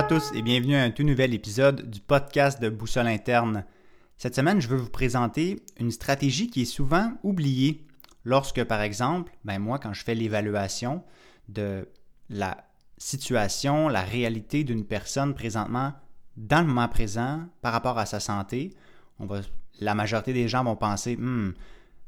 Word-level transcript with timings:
à 0.00 0.02
tous 0.02 0.32
et 0.34 0.40
bienvenue 0.40 0.76
à 0.76 0.82
un 0.82 0.90
tout 0.90 1.02
nouvel 1.02 1.34
épisode 1.34 1.90
du 1.90 2.00
podcast 2.00 2.58
de 2.58 2.70
Boussole 2.70 3.06
Interne. 3.06 3.66
Cette 4.16 4.34
semaine, 4.34 4.58
je 4.58 4.66
veux 4.66 4.78
vous 4.78 4.88
présenter 4.88 5.62
une 5.78 5.90
stratégie 5.90 6.48
qui 6.48 6.62
est 6.62 6.64
souvent 6.64 7.12
oubliée 7.22 7.86
lorsque, 8.24 8.64
par 8.64 8.80
exemple, 8.80 9.30
ben 9.44 9.58
moi, 9.58 9.78
quand 9.78 9.92
je 9.92 10.02
fais 10.02 10.14
l'évaluation 10.14 11.04
de 11.50 11.86
la 12.30 12.56
situation, 12.96 13.88
la 13.88 14.00
réalité 14.00 14.64
d'une 14.64 14.86
personne 14.86 15.34
présentement 15.34 15.92
dans 16.38 16.62
le 16.62 16.68
moment 16.68 16.88
présent 16.88 17.44
par 17.60 17.74
rapport 17.74 17.98
à 17.98 18.06
sa 18.06 18.20
santé, 18.20 18.72
on 19.18 19.26
va, 19.26 19.42
la 19.80 19.94
majorité 19.94 20.32
des 20.32 20.48
gens 20.48 20.64
vont 20.64 20.76
penser 20.76 21.18
hmm, 21.18 21.52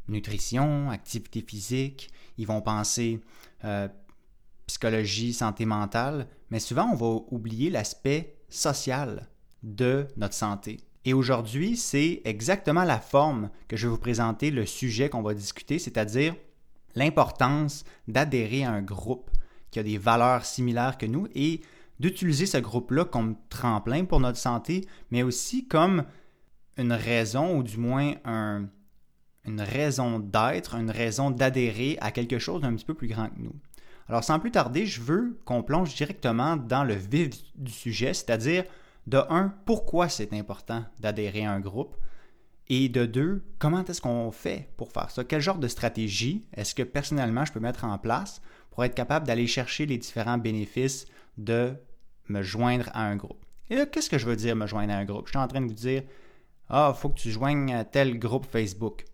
nutrition, 0.09 0.89
activité 0.89 1.45
physique, 1.47 2.09
ils 2.39 2.47
vont 2.47 2.63
penser 2.63 3.21
euh, 3.65 3.87
psychologie, 4.73 5.35
santé 5.35 5.67
mentale, 5.67 6.27
mais 6.51 6.59
souvent 6.59 6.89
on 6.91 6.97
va 6.97 7.21
oublier 7.31 7.69
l'aspect 7.69 8.39
social 8.49 9.29
de 9.63 10.07
notre 10.17 10.35
santé. 10.35 10.81
Et 11.05 11.13
aujourd'hui, 11.13 11.77
c'est 11.77 12.23
exactement 12.25 12.85
la 12.85 12.99
forme 12.99 13.51
que 13.69 13.77
je 13.77 13.87
vais 13.87 13.91
vous 13.91 13.99
présenter 13.99 14.51
le 14.51 14.65
sujet 14.65 15.11
qu'on 15.11 15.23
va 15.23 15.35
discuter, 15.35 15.79
c'est-à-dire 15.79 16.35
l'importance 16.95 17.85
d'adhérer 18.09 18.65
à 18.65 18.71
un 18.71 18.83
groupe 18.83 19.31
qui 19.71 19.79
a 19.79 19.83
des 19.83 19.99
valeurs 19.99 20.47
similaires 20.47 20.97
que 20.97 21.07
nous 21.07 21.27
et 21.35 21.61
d'utiliser 22.01 22.47
ce 22.47 22.59
groupe-là 22.59 23.05
comme 23.05 23.37
tremplin 23.51 24.07
pour 24.07 24.21
notre 24.21 24.39
santé, 24.39 24.87
mais 25.11 25.23
aussi 25.23 25.69
comme 25.69 26.05
une 26.79 26.93
raison 26.93 27.59
ou 27.59 27.63
du 27.63 27.77
moins 27.77 28.15
une 28.25 29.61
raison 29.61 30.19
d'être, 30.19 30.77
une 30.77 30.91
raison 30.91 31.31
d'adhérer 31.31 31.99
à 32.01 32.11
quelque 32.11 32.39
chose 32.39 32.63
d'un 32.63 32.75
petit 32.75 32.87
peu 32.87 32.95
plus 32.95 33.09
grand 33.09 33.29
que 33.29 33.39
nous. 33.39 33.55
Alors 34.09 34.25
sans 34.25 34.39
plus 34.39 34.51
tarder, 34.51 34.87
je 34.87 35.01
veux 35.01 35.39
qu'on 35.45 35.63
plonge 35.63 35.95
directement 35.95 36.57
dans 36.57 36.85
le 36.85 36.95
vif 36.95 37.31
du 37.55 37.73
sujet, 37.73 38.15
c'est-à-dire 38.15 38.65
de 39.07 39.19
un, 39.29 39.55
pourquoi 39.65 40.09
c'est 40.09 40.33
important 40.33 40.85
d'adhérer 41.01 41.45
à 41.45 41.53
un 41.53 41.61
groupe, 41.61 41.97
et 42.69 42.89
de 42.89 43.05
deux, 43.05 43.45
comment 43.59 43.85
est-ce 43.85 44.01
qu'on 44.01 44.31
fait 44.31 44.69
pour 44.77 44.93
faire 44.93 45.11
ça? 45.11 45.25
Quel 45.25 45.41
genre 45.41 45.59
de 45.59 45.69
stratégie 45.69 46.47
est-ce 46.55 46.75
que 46.75 46.83
personnellement 46.83 47.45
je 47.45 47.53
peux 47.53 47.61
mettre 47.61 47.85
en 47.85 47.99
place 47.99 48.41
pour 48.71 48.85
être 48.85 48.95
capable 48.95 49.27
d'aller 49.27 49.47
chercher 49.47 49.85
les 49.85 49.99
différents 49.99 50.39
bénéfices 50.39 51.07
de 51.37 51.75
me 52.29 52.43
joindre 52.43 52.89
à 52.95 53.05
un 53.05 53.17
groupe? 53.17 53.45
Et 53.69 53.77
là, 53.77 53.87
qu'est-ce 53.87 54.09
que 54.09 54.19
je 54.19 54.27
veux 54.27 54.37
dire 54.37 54.57
me 54.57 54.67
joindre 54.67 54.93
à 54.93 54.97
un 54.97 55.05
groupe? 55.05 55.27
Je 55.27 55.33
suis 55.33 55.39
en 55.39 55.49
train 55.49 55.61
de 55.61 55.67
vous 55.67 55.75
dire, 55.75 56.03
ah, 56.69 56.93
il 56.95 56.99
faut 56.99 57.09
que 57.09 57.19
tu 57.19 57.31
joignes 57.31 57.85
tel 57.91 58.19
groupe 58.19 58.47
Facebook. 58.47 59.05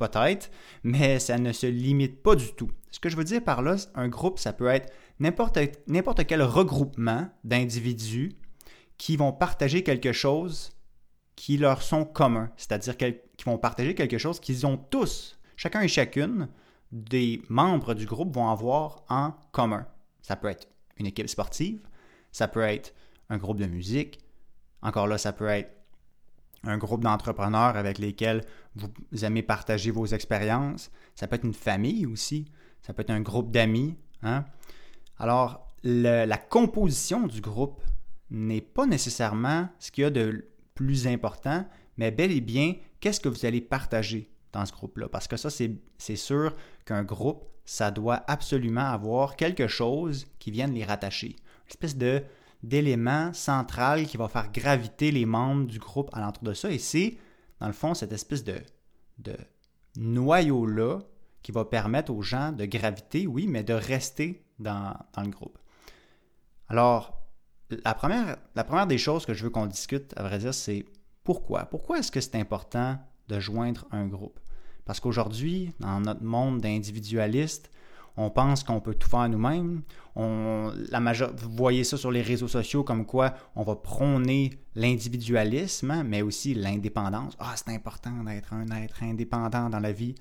Peut-être, 0.00 0.50
mais 0.82 1.18
ça 1.18 1.36
ne 1.36 1.52
se 1.52 1.66
limite 1.66 2.22
pas 2.22 2.34
du 2.34 2.54
tout. 2.54 2.70
Ce 2.90 2.98
que 2.98 3.10
je 3.10 3.16
veux 3.16 3.24
dire 3.24 3.44
par 3.44 3.60
là, 3.60 3.76
un 3.94 4.08
groupe, 4.08 4.38
ça 4.38 4.54
peut 4.54 4.68
être 4.68 4.90
n'importe 5.18 6.26
quel 6.26 6.42
regroupement 6.42 7.28
d'individus 7.44 8.32
qui 8.96 9.18
vont 9.18 9.32
partager 9.32 9.82
quelque 9.82 10.12
chose 10.12 10.72
qui 11.36 11.58
leur 11.58 11.82
sont 11.82 12.06
communs, 12.06 12.50
c'est-à-dire 12.56 12.96
qui 12.96 13.44
vont 13.44 13.58
partager 13.58 13.94
quelque 13.94 14.16
chose 14.16 14.40
qu'ils 14.40 14.66
ont 14.66 14.78
tous, 14.78 15.38
chacun 15.56 15.82
et 15.82 15.88
chacune 15.88 16.48
des 16.92 17.42
membres 17.50 17.92
du 17.92 18.06
groupe 18.06 18.34
vont 18.34 18.48
avoir 18.48 19.04
en 19.10 19.34
commun. 19.52 19.86
Ça 20.22 20.34
peut 20.34 20.48
être 20.48 20.66
une 20.96 21.06
équipe 21.06 21.28
sportive, 21.28 21.80
ça 22.32 22.48
peut 22.48 22.62
être 22.62 22.94
un 23.28 23.36
groupe 23.36 23.58
de 23.58 23.66
musique, 23.66 24.18
encore 24.80 25.06
là, 25.06 25.18
ça 25.18 25.34
peut 25.34 25.48
être 25.48 25.76
un 26.64 26.78
groupe 26.78 27.02
d'entrepreneurs 27.02 27.76
avec 27.76 27.98
lesquels 27.98 28.44
vous 28.74 29.24
aimez 29.24 29.42
partager 29.42 29.90
vos 29.90 30.06
expériences, 30.06 30.90
ça 31.14 31.26
peut 31.26 31.36
être 31.36 31.44
une 31.44 31.54
famille 31.54 32.06
aussi, 32.06 32.46
ça 32.82 32.92
peut 32.92 33.02
être 33.02 33.10
un 33.10 33.20
groupe 33.20 33.50
d'amis. 33.50 33.96
Hein. 34.22 34.44
Alors, 35.18 35.66
la 35.82 36.36
composition 36.36 37.26
du 37.26 37.40
groupe 37.40 37.82
n'est 38.30 38.60
pas 38.60 38.86
nécessairement 38.86 39.68
ce 39.78 39.90
qu'il 39.90 40.02
y 40.02 40.04
a 40.06 40.10
de 40.10 40.46
plus 40.74 41.06
important, 41.06 41.66
mais 41.96 42.10
bel 42.10 42.30
et 42.30 42.40
bien 42.40 42.74
qu'est-ce 43.00 43.20
que 43.20 43.28
vous 43.28 43.44
allez 43.46 43.60
partager 43.60 44.30
dans 44.52 44.64
ce 44.66 44.72
groupe-là? 44.72 45.08
Parce 45.08 45.28
que 45.28 45.36
ça, 45.36 45.48
c'est 45.50 46.16
sûr 46.16 46.54
qu'un 46.84 47.02
groupe, 47.02 47.44
ça 47.64 47.90
doit 47.90 48.24
absolument 48.26 48.86
avoir 48.90 49.36
quelque 49.36 49.68
chose 49.68 50.26
qui 50.38 50.50
vienne 50.50 50.74
les 50.74 50.84
rattacher. 50.84 51.36
Une 51.36 51.70
espèce 51.70 51.96
de 51.96 52.22
d'élément 52.62 53.32
central 53.32 54.06
qui 54.06 54.16
va 54.16 54.28
faire 54.28 54.50
graviter 54.52 55.10
les 55.10 55.26
membres 55.26 55.66
du 55.66 55.78
groupe 55.78 56.10
alentour 56.12 56.44
de 56.44 56.54
ça. 56.54 56.70
Et 56.70 56.78
c'est, 56.78 57.16
dans 57.58 57.66
le 57.66 57.72
fond, 57.72 57.94
cette 57.94 58.12
espèce 58.12 58.44
de, 58.44 58.60
noyau-là 59.96 61.00
qui 61.42 61.52
va 61.52 61.64
permettre 61.64 62.12
aux 62.12 62.22
gens 62.22 62.52
de 62.52 62.64
graviter, 62.66 63.26
oui, 63.26 63.46
mais 63.46 63.62
de 63.62 63.72
rester 63.72 64.44
dans, 64.58 64.94
dans 65.14 65.22
le 65.22 65.30
groupe. 65.30 65.58
Alors, 66.68 67.20
la 67.84 67.94
première, 67.94 68.36
la 68.54 68.64
première 68.64 68.86
des 68.86 68.98
choses 68.98 69.26
que 69.26 69.34
je 69.34 69.44
veux 69.44 69.50
qu'on 69.50 69.66
discute, 69.66 70.12
à 70.16 70.22
vrai 70.22 70.38
dire, 70.38 70.54
c'est 70.54 70.84
pourquoi? 71.24 71.64
Pourquoi 71.66 71.98
est-ce 71.98 72.10
que 72.10 72.20
c'est 72.20 72.36
important 72.36 72.98
de 73.28 73.40
joindre 73.40 73.86
un 73.90 74.06
groupe? 74.06 74.38
Parce 74.84 75.00
qu'aujourd'hui, 75.00 75.72
dans 75.80 76.00
notre 76.00 76.22
monde 76.22 76.60
d'individualistes, 76.60 77.70
on 78.16 78.30
pense 78.30 78.64
qu'on 78.64 78.80
peut 78.80 78.94
tout 78.94 79.08
faire 79.08 79.28
nous-mêmes. 79.28 79.82
On, 80.16 80.72
la 80.90 81.00
vous 81.12 81.50
voyez 81.56 81.84
ça 81.84 81.96
sur 81.96 82.10
les 82.10 82.22
réseaux 82.22 82.48
sociaux 82.48 82.84
comme 82.84 83.06
quoi 83.06 83.34
on 83.56 83.62
va 83.62 83.76
prôner 83.76 84.50
l'individualisme, 84.74 86.02
mais 86.04 86.22
aussi 86.22 86.54
l'indépendance. 86.54 87.36
Ah, 87.38 87.54
c'est 87.56 87.74
important 87.74 88.24
d'être 88.24 88.52
un 88.52 88.66
être 88.82 89.02
indépendant 89.02 89.70
dans 89.70 89.80
la 89.80 89.92
vie. 89.92 90.14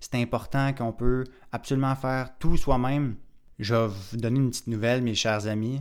C'est 0.00 0.16
important 0.16 0.72
qu'on 0.72 0.92
peut 0.92 1.24
absolument 1.52 1.94
faire 1.94 2.36
tout 2.38 2.56
soi-même. 2.56 3.16
Je 3.58 3.74
vais 3.74 3.86
vous 3.86 4.16
donner 4.18 4.40
une 4.40 4.50
petite 4.50 4.66
nouvelle, 4.66 5.02
mes 5.02 5.14
chers 5.14 5.46
amis 5.46 5.80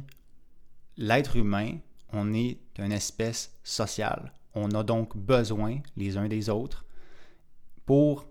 l'être 0.97 1.35
humain, 1.35 1.77
on 2.11 2.33
est 2.33 2.59
une 2.77 2.91
espèce 2.91 3.53
sociale. 3.63 4.33
On 4.53 4.71
a 4.71 4.83
donc 4.83 5.17
besoin 5.17 5.79
les 5.97 6.17
uns 6.17 6.27
des 6.27 6.49
autres 6.49 6.85
pour, 7.85 8.27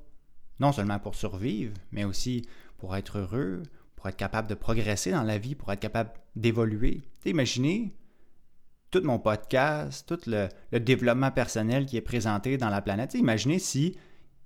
non 0.59 0.73
seulement 0.73 0.99
pour 0.99 1.15
survivre, 1.15 1.75
mais 1.93 2.05
aussi 2.05 2.47
pour 2.84 2.97
être 2.97 3.19
heureux, 3.19 3.62
pour 3.97 4.09
être 4.09 4.17
capable 4.17 4.47
de 4.47 4.55
progresser 4.55 5.11
dans 5.11 5.22
la 5.22 5.39
vie, 5.39 5.55
pour 5.55 5.72
être 5.72 5.81
capable 5.81 6.11
d'évoluer. 6.37 7.00
Imaginez 7.25 7.97
tout 8.91 9.00
mon 9.05 9.19
podcast, 9.19 10.06
tout 10.06 10.21
le, 10.27 10.49
développement 10.81 11.31
personnel 11.31 11.87
qui 11.87 11.97
est 11.97 12.03
présenté 12.03 12.59
dans 12.59 12.69
la 12.69 12.83
planète. 12.83 13.15
Imaginez 13.15 13.59
si 13.59 13.97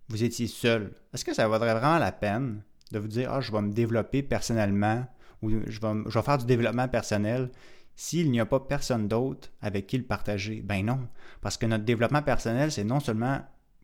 vous 0.09 0.23
étiez 0.23 0.47
seul. 0.47 0.93
Est-ce 1.13 1.25
que 1.25 1.35
ça 1.35 1.49
vaudrait 1.49 1.75
vraiment 1.75 1.99
la 1.99 2.13
peine 2.13 2.63
de 2.93 3.01
vous 3.01 3.09
dire, 3.09 3.33
ah, 3.33 3.41
je 3.41 3.51
vais 3.51 3.61
me 3.61 3.73
développer 3.73 4.23
personnellement 4.23 5.05
ou 5.43 5.51
je 5.51 5.81
vais, 5.81 6.03
je 6.07 6.17
vais 6.17 6.25
faire 6.25 6.39
du 6.39 6.47
développement 6.47 6.87
personnel 6.87 7.51
s'il 7.97 8.31
n'y 8.31 8.39
a 8.39 8.47
pas 8.47 8.61
personne 8.61 9.09
d'autre 9.09 9.49
avec 9.61 9.89
qui 9.89 9.99
le 9.99 10.05
partager? 10.05 10.63
Ben 10.63 10.87
non, 10.87 11.09
parce 11.41 11.57
que 11.57 11.67
notre 11.67 11.85
développement 11.85 12.23
personnel, 12.23 12.71
c'est 12.71 12.85
non 12.85 13.01
seulement 13.01 13.41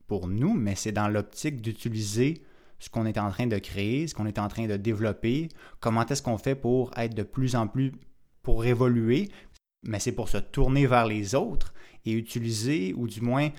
pour 0.07 0.29
nous, 0.29 0.55
mais 0.55 0.77
c'est 0.77 0.93
dans 0.93 1.09
l'optique 1.09 1.61
d'utiliser 1.61 2.45
ce 2.79 2.91
qu'on 2.91 3.07
est 3.07 3.19
en 3.19 3.31
train 3.31 3.47
de 3.47 3.59
créer, 3.59 4.07
ce 4.07 4.15
qu'on 4.15 4.27
est 4.27 4.39
en 4.39 4.49
train 4.49 4.67
de 4.67 4.77
développer, 4.77 5.49
comment 5.81 6.05
est-ce 6.07 6.23
qu'on 6.23 6.39
fait 6.39 6.55
pour 6.55 6.91
être 6.97 7.15
de 7.15 7.23
plus 7.23 7.57
en 7.57 7.67
plus, 7.67 7.93
pour 8.43 8.65
évoluer, 8.65 9.31
mais 9.83 10.01
c'est 10.01 10.13
pour 10.13 10.29
se 10.29 10.39
tourner 10.39 10.87
vers 10.87 11.07
les 11.07 11.35
autres 11.35 11.75
et 12.05 12.13
utiliser, 12.13 12.93
ou 12.95 13.07
du 13.07 13.21
moins 13.21 13.51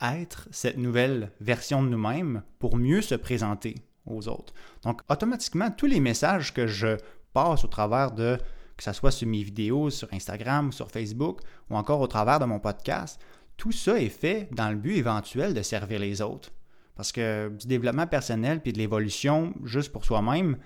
être 0.00 0.48
cette 0.50 0.78
nouvelle 0.78 1.32
version 1.40 1.82
de 1.82 1.88
nous-mêmes 1.88 2.42
pour 2.58 2.76
mieux 2.76 3.02
se 3.02 3.14
présenter 3.14 3.74
aux 4.06 4.28
autres. 4.28 4.54
Donc, 4.82 5.02
automatiquement, 5.08 5.70
tous 5.70 5.86
les 5.86 6.00
messages 6.00 6.54
que 6.54 6.66
je 6.66 6.96
passe 7.32 7.64
au 7.64 7.68
travers 7.68 8.12
de 8.12 8.38
que 8.76 8.84
ce 8.84 8.92
soit 8.92 9.10
sur 9.10 9.26
mes 9.26 9.42
vidéos 9.42 9.90
sur 9.90 10.08
Instagram 10.12 10.72
sur 10.72 10.90
Facebook 10.90 11.40
ou 11.68 11.76
encore 11.76 12.00
au 12.00 12.06
travers 12.06 12.38
de 12.38 12.44
mon 12.44 12.60
podcast, 12.60 13.20
tout 13.56 13.72
ça 13.72 14.00
est 14.00 14.08
fait 14.08 14.48
dans 14.52 14.70
le 14.70 14.76
but 14.76 14.96
éventuel 14.96 15.52
de 15.52 15.62
servir 15.62 15.98
les 15.98 16.22
autres. 16.22 16.50
Parce 16.98 17.12
que 17.12 17.48
du 17.56 17.68
développement 17.68 18.08
personnel 18.08 18.60
puis 18.60 18.72
de 18.72 18.78
l'évolution 18.78 19.54
juste 19.62 19.92
pour 19.92 20.04
soi-même, 20.04 20.58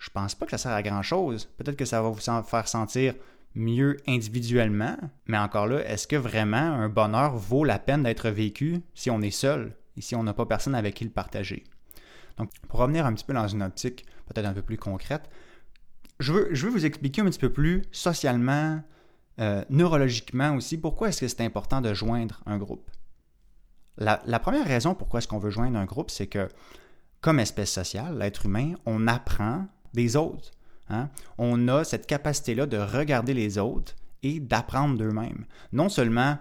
je 0.00 0.08
pense 0.08 0.34
pas 0.34 0.46
que 0.46 0.52
ça 0.52 0.56
sert 0.56 0.72
à 0.72 0.82
grand 0.82 1.02
chose. 1.02 1.50
Peut-être 1.58 1.76
que 1.76 1.84
ça 1.84 2.00
va 2.00 2.08
vous 2.08 2.18
faire 2.18 2.66
sentir 2.66 3.14
mieux 3.54 3.98
individuellement, 4.08 4.96
mais 5.26 5.36
encore 5.36 5.66
là, 5.66 5.86
est-ce 5.86 6.06
que 6.06 6.16
vraiment 6.16 6.56
un 6.56 6.88
bonheur 6.88 7.36
vaut 7.36 7.64
la 7.64 7.78
peine 7.78 8.04
d'être 8.04 8.30
vécu 8.30 8.80
si 8.94 9.10
on 9.10 9.20
est 9.20 9.30
seul 9.30 9.76
et 9.98 10.00
si 10.00 10.16
on 10.16 10.22
n'a 10.22 10.32
pas 10.32 10.46
personne 10.46 10.74
avec 10.74 10.94
qui 10.94 11.04
le 11.04 11.10
partager? 11.10 11.64
Donc, 12.38 12.50
pour 12.66 12.80
revenir 12.80 13.04
un 13.04 13.12
petit 13.12 13.24
peu 13.24 13.34
dans 13.34 13.46
une 13.46 13.62
optique 13.62 14.06
peut-être 14.28 14.46
un 14.46 14.54
peu 14.54 14.62
plus 14.62 14.78
concrète, 14.78 15.28
je 16.20 16.32
veux, 16.32 16.70
vous 16.70 16.86
expliquer 16.86 17.20
un 17.20 17.26
petit 17.26 17.38
peu 17.38 17.52
plus 17.52 17.82
socialement, 17.92 18.80
euh, 19.40 19.62
neurologiquement 19.68 20.54
aussi, 20.54 20.78
pourquoi 20.78 21.10
est-ce 21.10 21.20
que 21.20 21.28
c'est 21.28 21.42
important 21.42 21.82
de 21.82 21.92
joindre 21.92 22.40
un 22.46 22.56
groupe. 22.56 22.90
La, 23.98 24.38
première 24.38 24.66
raison 24.66 24.94
pourquoi 24.94 25.18
est-ce 25.18 25.28
qu'on 25.28 25.38
veut 25.38 25.50
joindre 25.50 25.78
un 25.78 25.84
groupe, 25.84 26.10
c'est 26.10 26.26
que 26.26 26.48
comme 27.20 27.38
espèce 27.38 27.72
sociale, 27.72 28.18
l'être 28.18 28.46
humain, 28.46 28.74
on 28.86 29.06
apprend 29.06 29.66
des 29.92 30.16
autres. 30.16 30.52
Hein. 30.88 31.10
On 31.36 31.68
a 31.68 31.84
cette 31.84 32.06
capacité-là 32.06 32.66
de 32.66 32.78
regarder 32.78 33.34
les 33.34 33.58
autres 33.58 33.94
et 34.22 34.40
d'apprendre 34.40 34.96
d'eux-mêmes. 34.96 35.44
Non 35.72 35.88
seulement 35.88 36.38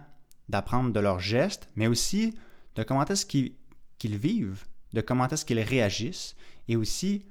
d'apprendre 0.47 0.91
de 0.91 0.99
leurs 0.99 1.19
gestes, 1.19 1.67
mais 1.75 1.87
aussi 1.87 2.33
de 2.75 2.83
comment 2.83 3.05
est-ce 3.05 3.25
qu'ils 3.25 4.17
vivent, 4.17 4.65
de 4.93 5.01
comment 5.01 5.27
est-ce 5.27 5.45
qu'ils 5.45 5.59
réagissent 5.59 6.35
et 6.67 6.75
aussi 6.75 7.25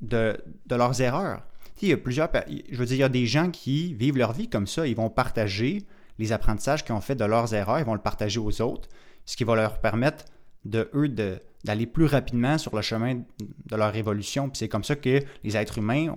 de, 0.00 0.36
leurs 0.70 1.00
erreurs. 1.00 1.42
il 1.82 1.88
y 1.88 1.92
a 1.92 1.96
plusieurs, 1.96 2.30
je 2.70 2.76
veux 2.76 2.86
dire, 2.86 2.96
il 2.96 3.00
y 3.00 3.04
a 3.04 3.08
des 3.08 3.26
gens 3.26 3.50
qui 3.50 3.94
vivent 3.94 4.16
leur 4.16 4.32
vie 4.32 4.48
comme 4.48 4.66
ça. 4.66 4.86
Ils 4.86 4.96
vont 4.96 5.10
partager 5.10 5.86
les 6.18 6.32
apprentissages 6.32 6.84
qu'ils 6.84 6.94
ont 6.94 7.00
fait 7.00 7.16
de 7.16 7.24
leurs 7.24 7.54
erreurs, 7.54 7.78
ils 7.80 7.84
vont 7.84 7.94
le 7.94 8.00
partager 8.00 8.38
aux 8.38 8.60
autres, 8.62 8.88
ce 9.24 9.36
qui 9.36 9.44
va 9.44 9.56
leur 9.56 9.80
permettre 9.80 10.24
de 10.64 10.90
eux 10.94 11.08
d'aller 11.08 11.86
plus 11.86 12.06
rapidement 12.06 12.58
sur 12.58 12.74
le 12.74 12.82
chemin 12.82 13.14
de 13.40 13.76
leur 13.76 13.94
évolution. 13.96 14.48
Puis 14.48 14.58
c'est 14.58 14.68
comme 14.68 14.84
ça 14.84 14.96
que 14.96 15.20
les 15.42 15.56
êtres 15.56 15.78
humains, 15.78 16.14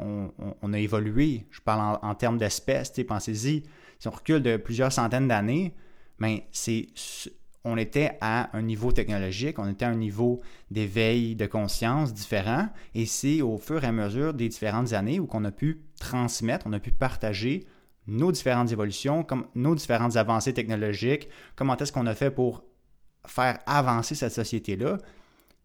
on, 0.62 0.74
a 0.74 0.80
évolué. 0.80 1.48
Je 1.52 1.62
parle 1.62 2.00
en, 2.02 2.16
termes 2.16 2.38
d'espèces. 2.38 2.92
Pensez-y, 3.08 3.64
si 4.00 4.08
on 4.08 4.12
recule 4.12 4.42
de 4.42 4.58
plusieurs 4.58 4.92
centaines 4.92 5.28
d'années, 5.28 5.74
mais 6.20 6.38
ben, 6.38 6.44
c'est 6.52 6.88
on 7.68 7.76
était 7.76 8.18
à 8.22 8.56
un 8.56 8.62
niveau 8.62 8.94
technologique, 8.94 9.60
on 9.60 9.70
était 9.70 9.84
à 9.84 9.90
un 9.90 9.96
niveau 9.96 10.40
d'éveil 10.72 11.36
de 11.36 11.46
conscience 11.46 12.14
différent, 12.14 12.70
et 12.96 13.06
c'est 13.06 13.42
au 13.42 13.58
fur 13.58 13.84
et 13.84 13.88
à 13.88 13.92
mesure 13.92 14.34
des 14.34 14.48
différentes 14.48 14.94
années 14.94 15.20
où 15.20 15.26
qu'on 15.26 15.44
a 15.44 15.52
pu 15.52 15.82
transmettre, 16.00 16.66
on 16.66 16.72
a 16.72 16.80
pu 16.80 16.92
partager 16.92 17.68
nos 18.08 18.32
différentes 18.32 18.72
évolutions, 18.72 19.24
comme 19.24 19.48
nos 19.54 19.76
différentes 19.76 20.16
avancées 20.16 20.54
technologiques, 20.54 21.28
comment 21.58 21.76
est-ce 21.76 21.92
qu'on 21.92 22.06
a 22.06 22.16
fait 22.16 22.32
pour 22.32 22.64
faire 23.28 23.60
avancer 23.66 24.16
cette 24.16 24.34
société-là. 24.34 24.98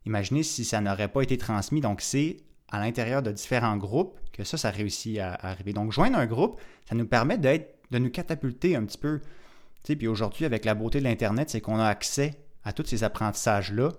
Imaginez 0.07 0.43
si 0.43 0.65
ça 0.65 0.81
n'aurait 0.81 1.09
pas 1.09 1.23
été 1.23 1.39
transmis. 1.39 1.81
Donc, 1.81 2.01
c'est 2.01 2.39
à 2.71 2.81
l'intérieur 2.81 3.23
de 3.23 3.31
différents 3.31 3.77
groupes 3.77 4.19
que 4.33 4.45
ça, 4.45 4.57
ça 4.57 4.71
réussit 4.71 5.19
à, 5.19 5.35
arriver. 5.35 5.73
Donc, 5.73 5.93
joindre 5.93 6.19
un 6.19 6.27
groupe, 6.27 6.61
ça 6.89 6.95
nous 6.95 7.07
permet 7.07 7.39
de 7.39 7.99
nous 7.99 8.11
catapulter 8.11 8.77
un 8.77 8.85
petit 8.85 8.99
peu. 8.99 9.21
Tu 9.85 9.97
puis 9.97 10.09
aujourd'hui, 10.09 10.45
avec 10.45 10.65
la 10.65 10.75
beauté 10.75 10.99
de 10.99 11.05
l'Internet, 11.05 11.51
c'est 11.51 11.61
qu'on 11.61 11.79
a 11.79 11.87
accès 11.87 12.35
à 12.65 12.73
tous 12.73 12.87
ces 12.87 13.05
apprentissages-là. 13.05 13.91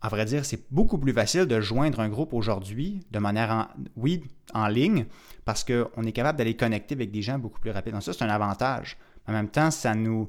À 0.00 0.08
vrai 0.08 0.24
dire, 0.24 0.44
c'est 0.44 0.66
beaucoup 0.70 0.98
plus 0.98 1.12
facile 1.12 1.46
de 1.46 1.60
joindre 1.60 2.00
un 2.00 2.08
groupe 2.08 2.34
aujourd'hui 2.34 3.06
de 3.10 3.18
manière, 3.18 3.68
oui, 3.96 4.24
en 4.52 4.66
ligne, 4.66 5.06
parce 5.44 5.64
qu'on 5.64 6.02
est 6.02 6.12
capable 6.12 6.38
d'aller 6.38 6.56
connecter 6.56 6.94
avec 6.94 7.10
des 7.10 7.22
gens 7.22 7.38
beaucoup 7.38 7.60
plus 7.60 7.70
rapidement. 7.70 8.00
Ça, 8.00 8.12
c'est 8.12 8.24
un 8.24 8.28
avantage. 8.28 8.98
En 9.26 9.32
même 9.32 9.48
temps, 9.48 9.70
ça 9.70 9.94
nous, 9.94 10.28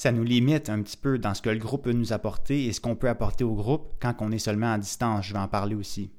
ça 0.00 0.12
nous 0.12 0.24
limite 0.24 0.70
un 0.70 0.80
petit 0.80 0.96
peu 0.96 1.18
dans 1.18 1.34
ce 1.34 1.42
que 1.42 1.50
le 1.50 1.58
groupe 1.58 1.84
peut 1.84 1.92
nous 1.92 2.14
apporter 2.14 2.64
et 2.64 2.72
ce 2.72 2.80
qu'on 2.80 2.96
peut 2.96 3.10
apporter 3.10 3.44
au 3.44 3.52
groupe 3.52 3.96
quand 4.00 4.14
on 4.20 4.32
est 4.32 4.38
seulement 4.38 4.72
à 4.72 4.78
distance. 4.78 5.26
Je 5.26 5.34
vais 5.34 5.38
en 5.38 5.46
parler 5.46 5.74
aussi. 5.74 6.10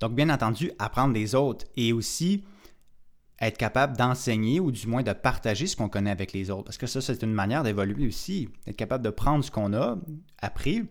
Donc, 0.00 0.16
bien 0.16 0.28
entendu, 0.30 0.72
apprendre 0.80 1.14
des 1.14 1.36
autres 1.36 1.64
et 1.76 1.92
aussi 1.92 2.42
être 3.40 3.56
capable 3.56 3.96
d'enseigner 3.96 4.58
ou 4.58 4.72
du 4.72 4.88
moins 4.88 5.04
de 5.04 5.12
partager 5.12 5.68
ce 5.68 5.76
qu'on 5.76 5.88
connaît 5.88 6.10
avec 6.10 6.32
les 6.32 6.50
autres. 6.50 6.64
Parce 6.64 6.76
que 6.76 6.88
ça, 6.88 7.00
c'est 7.00 7.22
une 7.22 7.32
manière 7.32 7.62
d'évoluer 7.62 8.08
aussi. 8.08 8.48
Être 8.66 8.74
capable 8.74 9.04
de 9.04 9.10
prendre 9.10 9.44
ce 9.44 9.52
qu'on 9.52 9.72
a 9.72 9.96
appris 10.42 10.88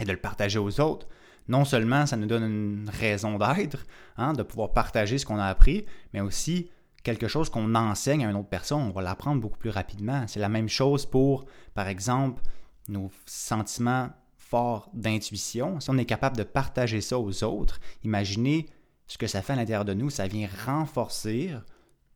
et 0.00 0.04
de 0.04 0.10
le 0.10 0.18
partager 0.18 0.58
aux 0.58 0.80
autres. 0.80 1.06
Non 1.46 1.64
seulement 1.64 2.06
ça 2.06 2.16
nous 2.16 2.26
donne 2.26 2.42
une 2.42 2.90
raison 2.90 3.38
d'être, 3.38 3.86
hein, 4.16 4.32
de 4.32 4.42
pouvoir 4.42 4.72
partager 4.72 5.18
ce 5.18 5.26
qu'on 5.26 5.38
a 5.38 5.46
appris, 5.46 5.86
mais 6.12 6.20
aussi 6.20 6.70
quelque 7.08 7.28
chose 7.28 7.48
qu'on 7.48 7.74
enseigne 7.74 8.26
à 8.26 8.30
une 8.30 8.36
autre 8.36 8.50
personne, 8.50 8.82
on 8.82 8.90
va 8.90 9.00
l'apprendre 9.00 9.40
beaucoup 9.40 9.56
plus 9.56 9.70
rapidement. 9.70 10.26
C'est 10.26 10.40
la 10.40 10.50
même 10.50 10.68
chose 10.68 11.06
pour, 11.06 11.46
par 11.74 11.88
exemple, 11.88 12.42
nos 12.88 13.10
sentiments 13.24 14.10
forts 14.36 14.90
d'intuition. 14.92 15.80
Si 15.80 15.88
on 15.88 15.96
est 15.96 16.04
capable 16.04 16.36
de 16.36 16.42
partager 16.42 17.00
ça 17.00 17.18
aux 17.18 17.44
autres, 17.44 17.80
imaginez 18.04 18.68
ce 19.06 19.16
que 19.16 19.26
ça 19.26 19.40
fait 19.40 19.54
à 19.54 19.56
l'intérieur 19.56 19.86
de 19.86 19.94
nous. 19.94 20.10
Ça 20.10 20.26
vient 20.26 20.46
renforcer 20.66 21.54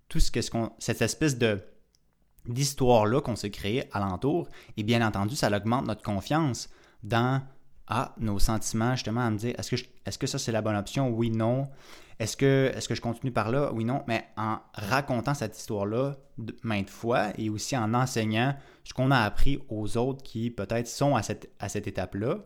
tout 0.09 0.21
ce 0.21 0.31
que 0.31 0.41
cette 0.79 1.01
espèce 1.01 1.39
de 1.39 1.63
d'histoire-là 2.47 3.23
qu'on 3.23 3.37
s'est 3.37 3.51
créée 3.51 3.85
alentour. 3.93 4.47
Et 4.77 4.83
bien 4.83 5.07
entendu, 5.07 5.37
ça 5.37 5.49
augmente 5.57 5.87
notre 5.87 6.03
confiance 6.03 6.69
dans 7.03 7.41
ah, 7.95 8.15
nos 8.19 8.39
sentiments, 8.39 8.95
justement, 8.95 9.21
à 9.21 9.31
me 9.31 9.37
dire 9.37 9.55
est-ce 9.59 10.19
que, 10.19 10.27
ça 10.27 10.39
c'est 10.39 10.51
la 10.51 10.63
bonne 10.63 10.77
option? 10.77 11.11
Oui, 11.11 11.31
non. 11.31 11.69
Est-ce 12.19 12.39
que, 12.39 12.73
je 12.75 13.01
continue 13.03 13.33
par 13.33 13.51
là? 13.51 13.71
Oui, 13.75 13.85
non. 13.85 14.03
Mais 14.09 14.25
en 14.39 14.61
racontant 14.73 15.35
cette 15.35 15.59
histoire-là 15.59 16.17
maintes 16.63 16.89
fois 16.89 17.33
et 17.37 17.51
aussi 17.51 17.77
en 17.77 17.93
enseignant 17.93 18.57
ce 18.85 18.95
qu'on 18.95 19.11
a 19.11 19.19
appris 19.19 19.59
aux 19.69 19.99
autres 19.99 20.23
qui 20.23 20.51
peut-être 20.51 20.89
sont 20.89 21.17
à 21.17 21.23
cette, 21.23 21.51
à 21.59 21.69
cette 21.69 21.87
étape-là. 21.87 22.39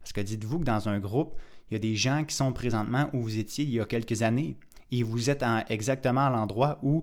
Parce 0.00 0.12
que 0.12 0.20
dites-vous 0.20 0.60
que 0.60 0.64
dans 0.64 0.88
un 0.88 1.00
groupe, 1.00 1.34
il 1.68 1.74
y 1.74 1.76
a 1.76 1.80
des 1.80 1.96
gens 1.96 2.22
qui 2.22 2.36
sont 2.36 2.52
présentement 2.52 3.10
où 3.12 3.22
vous 3.22 3.38
étiez 3.38 3.64
il 3.64 3.70
y 3.70 3.80
a 3.80 3.84
quelques 3.86 4.22
années 4.22 4.56
et 4.92 5.02
vous 5.02 5.30
êtes 5.30 5.44
exactement 5.68 6.26
à 6.26 6.30
l'endroit 6.30 6.78
où 6.82 7.02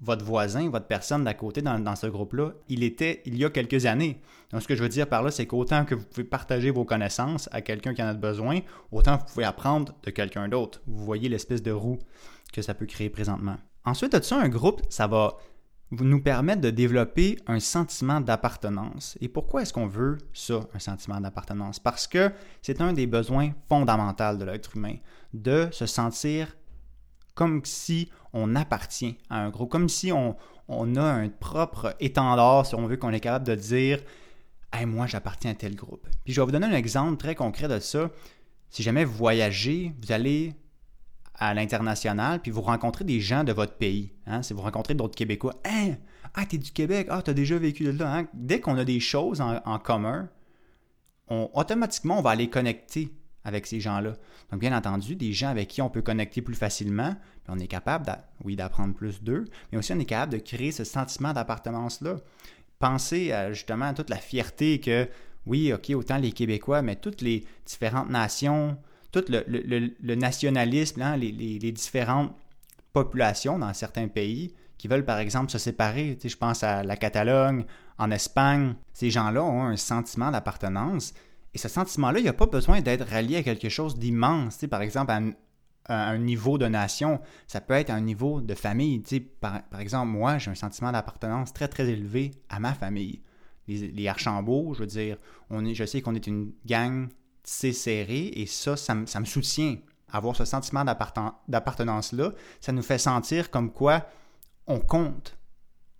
votre 0.00 0.24
voisin, 0.24 0.68
votre 0.68 0.86
personne 0.86 1.24
d'à 1.24 1.34
côté 1.34 1.62
dans, 1.62 1.96
ce 1.96 2.06
groupe-là, 2.06 2.52
il 2.68 2.82
était 2.82 3.22
il 3.24 3.38
y 3.38 3.44
a 3.44 3.50
quelques 3.50 3.86
années. 3.86 4.20
Donc, 4.50 4.62
ce 4.62 4.68
que 4.68 4.76
je 4.76 4.82
veux 4.82 4.88
dire 4.88 5.08
par 5.08 5.22
là, 5.22 5.30
c'est 5.30 5.46
qu'autant 5.46 5.84
que 5.84 5.94
vous 5.94 6.04
pouvez 6.04 6.24
partager 6.24 6.70
vos 6.70 6.84
connaissances 6.84 7.48
à 7.52 7.62
quelqu'un 7.62 7.94
qui 7.94 8.02
en 8.02 8.06
a 8.06 8.14
besoin, 8.14 8.60
autant 8.92 9.16
vous 9.16 9.24
pouvez 9.24 9.44
apprendre 9.44 9.94
de 10.02 10.10
quelqu'un 10.10 10.48
d'autre. 10.48 10.82
Vous 10.86 11.04
voyez 11.04 11.28
l'espèce 11.28 11.62
de 11.62 11.72
roue 11.72 11.98
que 12.52 12.62
ça 12.62 12.74
peut 12.74 12.86
créer 12.86 13.10
présentement. 13.10 13.56
Ensuite 13.84 14.12
de 14.12 14.22
ça, 14.22 14.38
un 14.38 14.48
groupe, 14.48 14.82
ça 14.90 15.06
va 15.06 15.36
nous 15.92 16.20
permettre 16.20 16.60
de 16.60 16.70
développer 16.70 17.38
un 17.46 17.60
sentiment 17.60 18.20
d'appartenance. 18.20 19.16
Et 19.20 19.28
pourquoi 19.28 19.62
est-ce 19.62 19.72
qu'on 19.72 19.86
veut 19.86 20.18
ça, 20.32 20.60
un 20.74 20.78
sentiment 20.78 21.20
d'appartenance? 21.20 21.78
Parce 21.78 22.06
que 22.06 22.32
c'est 22.60 22.80
un 22.80 22.92
des 22.92 23.06
besoins 23.06 23.52
fondamentaux 23.68 24.36
de 24.36 24.44
l'être 24.44 24.76
humain, 24.76 24.96
de 25.32 25.68
se 25.70 25.86
sentir 25.86 26.56
comme 27.36 27.60
si 27.64 28.10
on 28.32 28.56
appartient 28.56 29.16
à 29.30 29.38
un 29.38 29.50
groupe, 29.50 29.70
comme 29.70 29.88
si 29.88 30.10
on, 30.10 30.36
a 30.96 31.02
un 31.02 31.28
propre 31.28 31.94
étendard, 32.00 32.66
si 32.66 32.74
on 32.74 32.86
veut 32.88 32.96
qu'on 32.96 33.12
est 33.12 33.20
capable 33.20 33.46
de 33.46 33.54
dire 33.54 34.00
hey, 34.72 34.86
moi 34.86 35.06
j'appartiens 35.06 35.52
à 35.52 35.54
tel 35.54 35.76
groupe. 35.76 36.08
Puis 36.24 36.32
je 36.32 36.40
vais 36.40 36.44
vous 36.44 36.50
donner 36.50 36.66
un 36.66 36.72
exemple 36.72 37.18
très 37.18 37.36
concret 37.36 37.68
de 37.68 37.78
ça. 37.78 38.10
Si 38.70 38.82
jamais 38.82 39.04
vous 39.04 39.14
voyagez, 39.14 39.92
vous 40.02 40.10
allez 40.10 40.54
à 41.34 41.52
l'international, 41.52 42.40
puis 42.40 42.50
vous 42.50 42.62
rencontrez 42.62 43.04
des 43.04 43.20
gens 43.20 43.44
de 43.44 43.52
votre 43.52 43.74
pays. 43.74 44.12
Hein? 44.26 44.42
Si 44.42 44.54
vous 44.54 44.62
rencontrez 44.62 44.94
d'autres 44.94 45.14
Québécois, 45.14 45.54
hein? 45.66 45.94
Ah, 46.34 46.46
t'es 46.46 46.58
du 46.58 46.72
Québec, 46.72 47.06
ah, 47.10 47.20
t'as 47.22 47.34
déjà 47.34 47.58
vécu 47.58 47.84
de 47.84 47.90
là. 47.90 48.16
Hein? 48.16 48.26
Dès 48.32 48.60
qu'on 48.60 48.76
a 48.78 48.84
des 48.84 49.00
choses 49.00 49.42
en, 49.42 49.60
en 49.64 49.78
commun, 49.78 50.30
on, 51.28 51.50
automatiquement, 51.52 52.18
on 52.18 52.22
va 52.22 52.30
aller 52.30 52.48
connecter 52.48 53.12
avec 53.46 53.66
ces 53.66 53.80
gens-là. 53.80 54.14
Donc, 54.50 54.60
bien 54.60 54.76
entendu, 54.76 55.14
des 55.14 55.32
gens 55.32 55.48
avec 55.48 55.68
qui 55.68 55.80
on 55.80 55.88
peut 55.88 56.02
connecter 56.02 56.42
plus 56.42 56.56
facilement, 56.56 57.14
on 57.48 57.58
est 57.60 57.68
capable, 57.68 58.12
oui, 58.44 58.56
d'apprendre 58.56 58.92
plus 58.92 59.22
d'eux, 59.22 59.44
mais 59.70 59.78
aussi 59.78 59.92
on 59.92 60.00
est 60.00 60.04
capable 60.04 60.32
de 60.32 60.38
créer 60.38 60.72
ce 60.72 60.82
sentiment 60.82 61.32
d'appartenance-là. 61.32 62.16
Pensez 62.80 63.32
justement 63.52 63.86
à 63.86 63.94
toute 63.94 64.10
la 64.10 64.16
fierté 64.16 64.80
que, 64.80 65.08
oui, 65.46 65.72
OK, 65.72 65.90
autant 65.90 66.18
les 66.18 66.32
Québécois, 66.32 66.82
mais 66.82 66.96
toutes 66.96 67.20
les 67.20 67.44
différentes 67.64 68.10
nations, 68.10 68.76
tout 69.12 69.24
le, 69.28 70.14
nationalisme, 70.16 71.00
hein, 71.00 71.16
les, 71.16 71.30
les, 71.30 71.72
différentes 71.72 72.34
populations 72.92 73.60
dans 73.60 73.72
certains 73.74 74.08
pays 74.08 74.54
qui 74.76 74.88
veulent, 74.88 75.04
par 75.04 75.20
exemple, 75.20 75.52
se 75.52 75.58
séparer. 75.58 76.18
je 76.22 76.36
pense 76.36 76.64
à 76.64 76.82
la 76.82 76.96
Catalogne, 76.96 77.64
en 77.96 78.10
Espagne. 78.10 78.74
Ces 78.92 79.10
gens-là 79.10 79.42
ont 79.42 79.62
un 79.62 79.76
sentiment 79.76 80.32
d'appartenance 80.32 81.14
et 81.56 81.58
ce 81.58 81.68
sentiment-là, 81.68 82.18
il 82.18 82.22
n'y 82.22 82.28
a 82.28 82.34
pas 82.34 82.44
besoin 82.44 82.82
d'être 82.82 83.08
rallié 83.08 83.38
à 83.38 83.42
quelque 83.42 83.70
chose 83.70 83.98
d'immense. 83.98 84.62
Par 84.70 84.82
exemple, 84.82 85.10
à 85.86 86.10
un, 86.10 86.18
niveau 86.18 86.58
de 86.58 86.66
nation, 86.66 87.18
ça 87.46 87.62
peut 87.62 87.72
être 87.72 87.88
un 87.88 88.02
niveau 88.02 88.42
de 88.42 88.52
famille. 88.52 89.02
Par, 89.40 89.62
par 89.70 89.80
exemple, 89.80 90.08
moi, 90.08 90.36
j'ai 90.36 90.50
un 90.50 90.54
sentiment 90.54 90.92
d'appartenance 90.92 91.54
très, 91.54 91.66
très 91.66 91.88
élevé 91.88 92.32
à 92.50 92.60
ma 92.60 92.74
famille. 92.74 93.22
Les, 93.68 93.88
les 93.90 94.06
Archambault, 94.06 94.74
je 94.74 94.80
veux 94.80 94.86
dire, 94.86 95.16
je 95.50 95.84
sais 95.86 96.02
qu'on 96.02 96.14
est 96.14 96.26
une 96.26 96.52
gang 96.66 97.08
tissée 97.42 97.72
serrée 97.72 98.32
et 98.34 98.44
ça, 98.44 98.76
ça, 98.76 98.94
me 98.94 99.24
soutient. 99.24 99.78
Avoir 100.12 100.36
ce 100.36 100.44
sentiment 100.44 100.84
d'appartenance-là, 100.84 102.32
ça 102.60 102.72
nous 102.72 102.82
fait 102.82 102.98
sentir 102.98 103.50
comme 103.50 103.72
quoi 103.72 104.04
on 104.66 104.78
compte. 104.78 105.38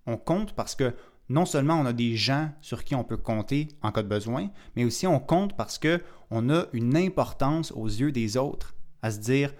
On 0.05 0.17
compte 0.17 0.53
parce 0.53 0.75
que 0.75 0.93
non 1.29 1.45
seulement 1.45 1.79
on 1.79 1.85
a 1.85 1.93
des 1.93 2.15
gens 2.15 2.51
sur 2.61 2.83
qui 2.83 2.95
on 2.95 3.03
peut 3.03 3.17
compter 3.17 3.67
en 3.81 3.91
cas 3.91 4.03
de 4.03 4.07
besoin, 4.07 4.49
mais 4.75 4.85
aussi 4.85 5.07
on 5.07 5.19
compte 5.19 5.55
parce 5.57 5.77
que 5.77 6.01
on 6.29 6.49
a 6.49 6.65
une 6.73 6.95
importance 6.95 7.71
aux 7.71 7.87
yeux 7.87 8.11
des 8.11 8.37
autres, 8.37 8.75
à 9.01 9.11
se 9.11 9.19
dire 9.19 9.53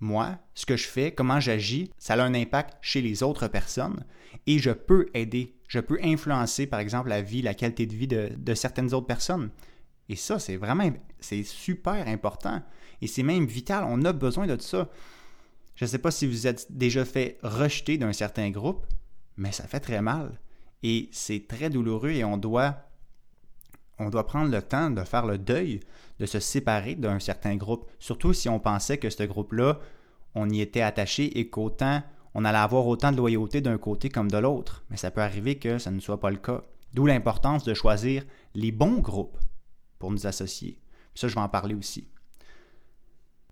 moi, 0.00 0.38
ce 0.54 0.66
que 0.66 0.76
je 0.76 0.88
fais, 0.88 1.12
comment 1.12 1.38
j'agis, 1.38 1.90
ça 1.96 2.14
a 2.14 2.22
un 2.22 2.34
impact 2.34 2.76
chez 2.80 3.00
les 3.00 3.22
autres 3.22 3.46
personnes 3.48 4.04
et 4.46 4.58
je 4.58 4.70
peux 4.70 5.06
aider, 5.14 5.54
je 5.68 5.78
peux 5.78 5.98
influencer 6.02 6.66
par 6.66 6.80
exemple 6.80 7.08
la 7.08 7.22
vie, 7.22 7.42
la 7.42 7.54
qualité 7.54 7.86
de 7.86 7.94
vie 7.94 8.08
de, 8.08 8.32
de 8.36 8.54
certaines 8.54 8.92
autres 8.94 9.06
personnes. 9.06 9.50
Et 10.08 10.16
ça, 10.16 10.38
c'est 10.38 10.56
vraiment, 10.56 10.90
c'est 11.20 11.44
super 11.44 12.08
important 12.08 12.62
et 13.00 13.06
c'est 13.06 13.22
même 13.22 13.46
vital, 13.46 13.84
on 13.86 14.04
a 14.04 14.12
besoin 14.12 14.46
de 14.46 14.60
ça. 14.60 14.88
Je 15.74 15.84
ne 15.84 15.88
sais 15.88 15.98
pas 15.98 16.10
si 16.10 16.26
vous 16.26 16.46
êtes 16.46 16.66
déjà 16.70 17.04
fait 17.04 17.38
rejeter 17.42 17.96
d'un 17.96 18.12
certain 18.12 18.50
groupe, 18.50 18.86
mais 19.36 19.52
ça 19.52 19.66
fait 19.66 19.80
très 19.80 20.02
mal. 20.02 20.38
Et 20.82 21.08
c'est 21.12 21.46
très 21.46 21.70
douloureux 21.70 22.10
et 22.10 22.24
on 22.24 22.36
doit, 22.36 22.76
on 23.98 24.10
doit 24.10 24.26
prendre 24.26 24.50
le 24.50 24.62
temps 24.62 24.90
de 24.90 25.02
faire 25.04 25.26
le 25.26 25.38
deuil, 25.38 25.80
de 26.18 26.26
se 26.26 26.40
séparer 26.40 26.94
d'un 26.94 27.18
certain 27.18 27.56
groupe, 27.56 27.90
surtout 27.98 28.32
si 28.32 28.48
on 28.48 28.58
pensait 28.58 28.98
que 28.98 29.10
ce 29.10 29.22
groupe-là, 29.22 29.78
on 30.34 30.48
y 30.48 30.60
était 30.60 30.82
attaché 30.82 31.38
et 31.38 31.48
qu'autant 31.48 32.02
on 32.34 32.44
allait 32.44 32.58
avoir 32.58 32.86
autant 32.86 33.12
de 33.12 33.16
loyauté 33.16 33.60
d'un 33.60 33.78
côté 33.78 34.08
comme 34.08 34.30
de 34.30 34.38
l'autre. 34.38 34.84
Mais 34.90 34.96
ça 34.96 35.10
peut 35.10 35.20
arriver 35.20 35.56
que 35.58 35.78
ça 35.78 35.90
ne 35.90 36.00
soit 36.00 36.20
pas 36.20 36.30
le 36.30 36.38
cas. 36.38 36.62
D'où 36.94 37.06
l'importance 37.06 37.64
de 37.64 37.74
choisir 37.74 38.24
les 38.54 38.72
bons 38.72 39.00
groupes 39.00 39.38
pour 39.98 40.10
nous 40.10 40.26
associer. 40.26 40.80
ça, 41.14 41.28
je 41.28 41.34
vais 41.34 41.40
en 41.40 41.48
parler 41.48 41.74
aussi. 41.74 42.08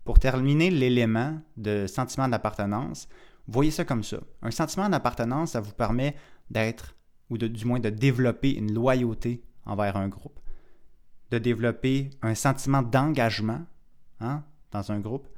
pour 0.05 0.19
terminer 0.19 0.71
l'élément 0.71 1.39
de 1.57 1.87
sentiment 1.87 2.27
d'appartenance, 2.27 3.07
voyez 3.47 3.71
ça 3.71 3.85
comme 3.85 4.03
ça. 4.03 4.19
Un 4.43 4.51
sentiment 4.51 4.89
d'appartenance, 4.89 5.53
ça 5.53 5.61
vous 5.61 5.73
permet 5.73 6.17
d'être, 6.51 6.97
ou 7.31 7.39
du 7.39 7.65
moins 7.65 7.81
de 7.81 7.91
développer 7.91 8.51
une 8.57 8.75
loyauté 8.75 9.43
envers 9.65 9.97
un 9.97 10.09
groupe, 10.09 10.39
de 11.31 11.39
développer 11.39 12.11
un 12.23 12.35
sentiment 12.35 12.83
d'engagement 12.83 13.63
hein, 14.21 14.43
dans 14.73 14.93
un 14.93 14.99
groupe, 14.99 15.29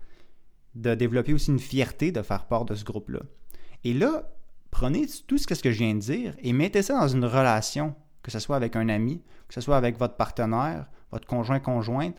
de 0.74 0.94
développer 0.94 1.34
aussi 1.34 1.50
une 1.50 1.58
fierté 1.58 2.12
de 2.12 2.22
faire 2.22 2.46
part 2.46 2.64
de 2.64 2.74
ce 2.74 2.84
groupe-là. 2.84 3.20
Et 3.84 3.92
là, 3.92 4.30
prenez 4.70 5.06
tout 5.26 5.38
ce 5.38 5.46
que 5.46 5.54
je 5.54 5.78
viens 5.78 5.94
de 5.94 6.00
dire 6.00 6.34
et 6.40 6.52
mettez 6.52 6.82
ça 6.82 6.98
dans 6.98 7.08
une 7.08 7.24
relation, 7.24 7.94
que 8.22 8.30
ce 8.30 8.38
soit 8.38 8.56
avec 8.56 8.74
un 8.76 8.88
ami, 8.88 9.22
que 9.48 9.54
ce 9.54 9.60
soit 9.60 9.76
avec 9.76 9.98
votre 9.98 10.16
partenaire, 10.16 10.86
votre 11.10 11.26
conjoint-conjointe. 11.26 12.16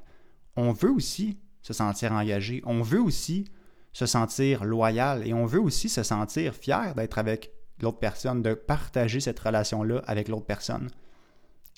On 0.55 0.71
veut 0.71 0.91
aussi 0.91 1.39
se 1.63 1.73
sentir 1.73 2.11
engagé. 2.11 2.61
On 2.65 2.81
veut 2.83 3.01
aussi 3.01 3.45
se 3.93 4.05
sentir 4.05 4.65
loyal 4.65 5.25
et 5.25 5.33
on 5.33 5.45
veut 5.45 5.61
aussi 5.61 5.89
se 5.89 6.03
sentir 6.03 6.53
fier 6.53 6.93
d'être 6.95 7.17
avec 7.17 7.52
l'autre 7.81 7.99
personne, 7.99 8.41
de 8.41 8.53
partager 8.53 9.19
cette 9.19 9.39
relation-là 9.39 10.01
avec 10.05 10.27
l'autre 10.27 10.45
personne. 10.45 10.89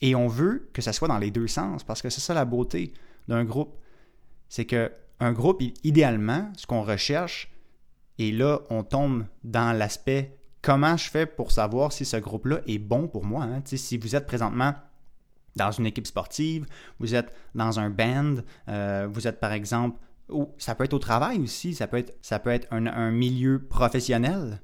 Et 0.01 0.15
on 0.15 0.27
veut 0.27 0.69
que 0.73 0.81
ça 0.81 0.93
soit 0.93 1.07
dans 1.07 1.17
les 1.17 1.31
deux 1.31 1.47
sens 1.47 1.83
parce 1.83 2.01
que 2.01 2.09
c'est 2.09 2.21
ça 2.21 2.33
la 2.33 2.45
beauté 2.45 2.93
d'un 3.27 3.43
groupe. 3.43 3.77
C'est 4.49 4.65
que 4.65 4.91
un 5.19 5.31
groupe, 5.31 5.63
idéalement, 5.83 6.51
ce 6.57 6.67
qu'on 6.67 6.83
recherche, 6.83 7.49
et 8.17 8.31
là, 8.31 8.59
on 8.69 8.83
tombe 8.83 9.25
dans 9.43 9.77
l'aspect 9.77 10.37
comment 10.61 10.97
je 10.97 11.09
fais 11.09 11.25
pour 11.25 11.51
savoir 11.51 11.91
si 11.93 12.05
ce 12.05 12.17
groupe-là 12.17 12.61
est 12.67 12.79
bon 12.79 13.07
pour 13.07 13.25
moi. 13.25 13.43
Hein? 13.43 13.61
Si 13.65 13.97
vous 13.97 14.15
êtes 14.15 14.25
présentement 14.25 14.73
dans 15.55 15.71
une 15.71 15.85
équipe 15.85 16.07
sportive, 16.07 16.65
vous 16.99 17.15
êtes 17.15 17.33
dans 17.53 17.79
un 17.79 17.89
band, 17.89 18.35
euh, 18.67 19.07
vous 19.09 19.27
êtes 19.27 19.39
par 19.39 19.53
exemple, 19.53 19.99
ou 20.29 20.49
ça 20.57 20.75
peut 20.75 20.83
être 20.83 20.93
au 20.93 20.99
travail 20.99 21.39
aussi, 21.39 21.75
ça 21.75 21.87
peut 21.87 21.97
être 21.97 22.67
un, 22.71 23.11
milieu 23.11 23.63
professionnel, 23.63 24.61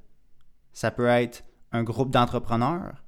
ça 0.72 0.90
peut 0.90 1.06
être 1.06 1.44
un 1.72 1.82
groupe 1.82 2.10
d'entrepreneurs. 2.10 3.02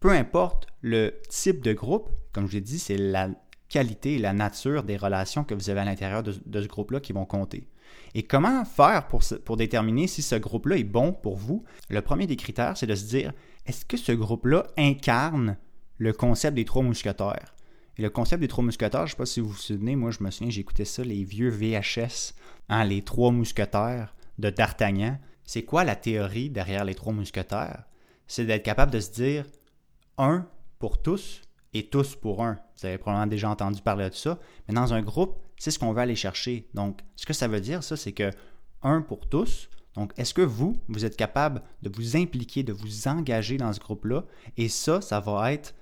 Peu 0.00 0.10
importe 0.10 0.66
le 0.80 1.14
type 1.28 1.62
de 1.62 1.72
groupe, 1.72 2.10
comme 2.32 2.48
je 2.48 2.54
l'ai 2.54 2.60
dit, 2.60 2.78
c'est 2.78 2.96
la 2.96 3.28
qualité 3.68 4.14
et 4.14 4.18
la 4.18 4.32
nature 4.32 4.82
des 4.82 4.96
relations 4.96 5.44
que 5.44 5.54
vous 5.54 5.70
avez 5.70 5.80
à 5.80 5.84
l'intérieur 5.84 6.22
de, 6.22 6.32
ce 6.32 6.66
groupe-là 6.66 7.00
qui 7.00 7.12
vont 7.12 7.24
compter. 7.24 7.68
Et 8.14 8.22
comment 8.22 8.64
faire 8.64 9.08
pour, 9.08 9.56
déterminer 9.56 10.06
si 10.06 10.22
ce 10.22 10.34
groupe-là 10.34 10.76
est 10.76 10.84
bon 10.84 11.12
pour 11.12 11.36
vous? 11.36 11.64
Le 11.88 12.02
premier 12.02 12.26
des 12.26 12.36
critères, 12.36 12.76
c'est 12.76 12.86
de 12.86 12.94
se 12.94 13.06
dire, 13.06 13.32
est-ce 13.66 13.84
que 13.84 13.96
ce 13.96 14.12
groupe-là 14.12 14.66
incarne 14.76 15.56
le 15.98 16.12
concept 16.12 16.54
des 16.54 16.64
trois 16.64 16.82
mousquetaires? 16.82 17.54
Et 17.96 18.02
le 18.02 18.10
concept 18.10 18.40
des 18.40 18.48
trois 18.48 18.64
mousquetaires, 18.64 19.06
je 19.06 19.12
ne 19.12 19.16
sais 19.16 19.16
pas 19.16 19.26
si 19.26 19.40
vous 19.40 19.48
vous 19.48 19.56
souvenez, 19.56 19.96
moi 19.96 20.10
je 20.10 20.22
me 20.22 20.30
souviens, 20.30 20.50
j'écoutais 20.50 20.84
ça, 20.84 21.04
les 21.04 21.24
vieux 21.24 21.50
VHS, 21.50 22.34
hein, 22.68 22.84
les 22.84 23.02
trois 23.02 23.30
mousquetaires 23.30 24.14
de 24.38 24.50
D'Artagnan. 24.50 25.18
C'est 25.44 25.64
quoi 25.64 25.84
la 25.84 25.96
théorie 25.96 26.50
derrière 26.50 26.84
les 26.84 26.94
trois 26.94 27.12
mousquetaires? 27.12 27.84
C'est 28.26 28.44
d'être 28.44 28.62
capable 28.62 28.92
de 28.92 29.00
se 29.00 29.10
dire 29.10 29.44
un 30.18 30.46
pour 30.78 31.02
tous 31.02 31.42
et 31.74 31.88
tous 31.88 32.16
pour 32.16 32.42
un. 32.42 32.58
Vous 32.78 32.86
avez 32.86 32.98
probablement 32.98 33.26
déjà 33.26 33.50
entendu 33.50 33.82
parler 33.82 34.08
de 34.10 34.14
ça. 34.14 34.38
Mais 34.66 34.74
dans 34.74 34.92
un 34.92 35.02
groupe, 35.02 35.38
c'est 35.58 35.70
ce 35.70 35.78
qu'on 35.78 35.92
veut 35.92 36.00
aller 36.00 36.16
chercher. 36.16 36.68
Donc, 36.74 37.00
ce 37.16 37.26
que 37.26 37.32
ça 37.32 37.48
veut 37.48 37.60
dire, 37.60 37.82
ça, 37.82 37.96
c'est 37.96 38.12
que 38.12 38.30
un 38.82 39.00
pour 39.00 39.28
tous. 39.28 39.68
Donc, 39.94 40.12
est-ce 40.16 40.34
que 40.34 40.42
vous, 40.42 40.76
vous 40.88 41.04
êtes 41.04 41.16
capable 41.16 41.62
de 41.82 41.90
vous 41.94 42.16
impliquer, 42.16 42.62
de 42.62 42.72
vous 42.72 43.08
engager 43.08 43.58
dans 43.58 43.72
ce 43.72 43.80
groupe-là? 43.80 44.24
Et 44.56 44.68
ça, 44.68 45.00
ça 45.00 45.20
va 45.20 45.52
être 45.52 45.74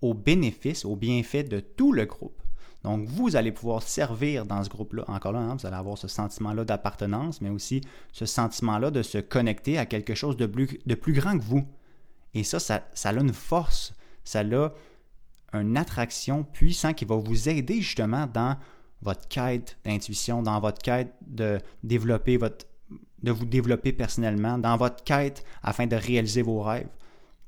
au 0.00 0.14
bénéfice, 0.14 0.84
au 0.84 0.96
bienfait 0.96 1.42
de 1.42 1.60
tout 1.60 1.92
le 1.92 2.06
groupe. 2.06 2.40
Donc, 2.82 3.06
vous 3.06 3.36
allez 3.36 3.52
pouvoir 3.52 3.82
servir 3.82 4.46
dans 4.46 4.62
ce 4.64 4.70
groupe-là. 4.70 5.04
Encore 5.08 5.32
là, 5.32 5.40
hein, 5.40 5.56
vous 5.58 5.66
allez 5.66 5.76
avoir 5.76 5.98
ce 5.98 6.08
sentiment-là 6.08 6.64
d'appartenance, 6.64 7.40
mais 7.40 7.50
aussi 7.50 7.82
ce 8.12 8.24
sentiment-là 8.24 8.90
de 8.90 9.02
se 9.02 9.18
connecter 9.18 9.78
à 9.78 9.86
quelque 9.86 10.14
chose 10.14 10.36
de 10.36 10.46
plus, 10.46 11.12
grand 11.12 11.38
que 11.38 11.44
vous. 11.44 11.66
Et 12.32 12.44
ça, 12.44 12.58
ça, 12.58 12.82
ça 12.94 13.10
a 13.10 13.14
une 13.14 13.32
force, 13.32 13.92
ça 14.24 14.40
a 14.40 14.72
une 15.52 15.76
attraction 15.76 16.44
puissante 16.44 16.96
qui 16.96 17.04
va 17.04 17.16
vous 17.16 17.48
aider 17.48 17.80
justement 17.82 18.26
dans 18.26 18.56
votre 19.02 19.28
quête 19.28 19.76
d'intuition, 19.84 20.42
dans 20.42 20.60
votre 20.60 20.80
quête 20.80 21.12
de 21.26 21.58
développer 21.82 22.36
votre 22.36 22.66
de 23.22 23.32
vous 23.32 23.44
développer 23.44 23.92
personnellement, 23.92 24.58
dans 24.58 24.76
votre 24.76 25.04
quête 25.04 25.44
afin 25.62 25.86
de 25.86 25.96
réaliser 25.96 26.42
vos 26.42 26.62
rêves. 26.62 26.88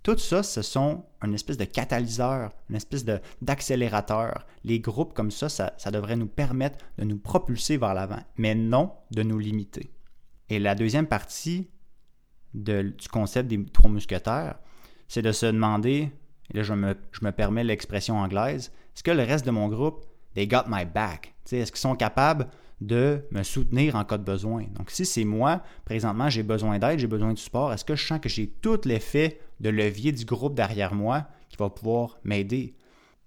Tout 0.03 0.19
ça, 0.19 0.43
ce 0.43 0.63
sont 0.63 1.05
une 1.23 1.35
espèce 1.35 1.57
de 1.57 1.65
catalyseur, 1.65 2.53
une 2.69 2.77
espèce 2.77 3.05
d'accélérateur. 3.41 4.47
Les 4.65 4.81
groupes 4.81 5.15
comme 5.15 5.31
ça, 5.31 5.49
ça, 5.49 5.91
devrait 5.93 6.17
nous 6.17 6.27
permettre 6.27 6.79
de 6.99 7.05
nous 7.05 7.19
propulser 7.19 7.77
vers 7.77 7.95
l'avant, 7.95 8.23
mais 8.37 8.55
non 8.55 8.93
de 9.13 9.23
nous 9.23 9.39
limiter. 9.39 9.93
Et 10.49 10.59
la 10.59 10.75
deuxième 10.75 11.07
partie 11.07 11.71
du 12.53 12.95
concept 13.11 13.49
des 13.49 13.65
trois 13.67 13.91
mousquetaires, 13.91 14.59
c'est 15.07 15.23
de 15.23 15.33
se 15.33 15.47
demander, 15.47 16.11
et 16.53 16.57
là 16.57 16.63
je 16.63 16.75
me, 16.75 16.97
je 17.13 17.25
me 17.25 17.31
permets 17.31 17.65
l'expression 17.65 18.19
anglaise, 18.19 18.73
est-ce 18.95 19.03
que 19.03 19.11
le 19.11 19.23
reste 19.23 19.47
de 19.47 19.51
mon 19.53 19.69
groupe, 19.69 20.05
they 20.35 20.47
got 20.47 20.65
my 20.69 20.85
back? 20.85 21.35
Est-ce 21.51 21.73
qu'ils 21.73 21.81
sont 21.81 21.97
capables 21.97 22.49
de 22.81 23.25
me 23.31 23.43
soutenir 23.43 23.97
en 23.97 24.05
cas 24.05 24.19
de 24.19 24.25
besoin? 24.25 24.65
Donc, 24.75 24.91
si 24.91 25.05
c'est 25.05 25.25
moi, 25.25 25.63
présentement, 25.85 26.29
j'ai 26.29 26.43
besoin 26.43 26.79
d'aide, 26.79 26.99
j'ai 26.99 27.07
besoin 27.07 27.33
de 27.33 27.39
support, 27.39 27.73
est-ce 27.73 27.85
que 27.85 27.95
je 27.95 28.07
sens 28.07 28.21
que 28.21 28.29
j'ai 28.29 28.49
tout 28.49 28.81
l'effet 28.85 29.41
de 29.61 29.71
levier 29.71 30.13
du 30.13 30.25
groupe 30.25 30.55
derrière 30.55 30.95
moi 30.95 31.27
qui 31.49 31.57
va 31.57 31.71
pouvoir 31.71 32.19
m'aider? 32.25 32.75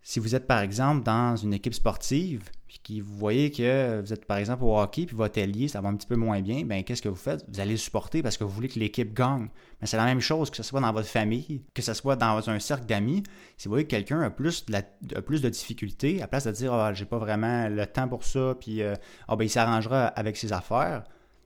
Si 0.08 0.20
vous 0.20 0.36
êtes 0.36 0.46
par 0.46 0.60
exemple 0.60 1.02
dans 1.02 1.36
une 1.36 1.52
équipe 1.52 1.74
sportive, 1.74 2.52
puis 2.68 2.78
que 2.78 3.02
vous 3.02 3.18
voyez 3.18 3.50
que 3.50 4.02
vous 4.02 4.14
êtes 4.14 4.26
par 4.26 4.38
exemple 4.38 4.64
au 4.64 4.78
hockey, 4.78 5.08
puis 5.08 5.16
votre 5.16 5.42
allié, 5.42 5.68
ça 5.68 5.82
va 5.82 5.90
un 5.90 5.96
petit 5.96 6.06
peu 6.06 6.16
moins 6.16 6.42
bien, 6.42 6.64
ben 6.64 6.84
qu'est-ce 6.84 7.02
que 7.02 7.10
vous 7.10 7.16
faites? 7.16 7.44
Vous 7.50 7.60
allez 7.60 7.72
le 7.72 7.78
supporter 7.78 8.22
parce 8.22 8.38
que 8.38 8.44
vous 8.44 8.52
voulez 8.52 8.68
que 8.68 8.78
l'équipe 8.78 9.16
gagne. 9.16 9.50
Mais 9.82 9.88
c'est 9.88 9.98
la 9.98 10.06
même 10.06 10.20
chose 10.20 10.52
que 10.52 10.58
ce 10.58 10.62
soit 10.62 10.80
dans 10.80 10.94
votre 10.94 11.08
famille, 11.08 11.64
que 11.74 11.82
ce 11.82 11.96
soit 11.96 12.16
dans 12.16 12.48
un 12.52 12.60
cercle 12.60 12.86
d'amis. 12.86 13.24
Si 13.58 13.68
vous 13.68 13.72
voyez 13.72 13.86
que 13.86 13.90
quelqu'un 13.90 14.22
a 14.22 14.30
plus 14.30 14.68
de, 14.68 15.50
difficultés, 15.50 16.22
à 16.22 16.28
place 16.28 16.46
de 16.46 16.52
dire 16.52 16.72
ah, 16.72 16.94
j'ai 16.94 17.06
pas 17.06 17.18
vraiment 17.18 17.68
le 17.68 17.88
temps 17.88 18.08
pour 18.08 18.26
ça, 18.26 18.56
puis 18.60 18.84
euh, 18.84 18.94
ah, 19.28 19.36
ben, 19.36 19.46
il 19.46 19.50
s'arrangera 19.50 20.06
avec 20.06 20.38
ses 20.38 20.54
affaires, 20.54 21.04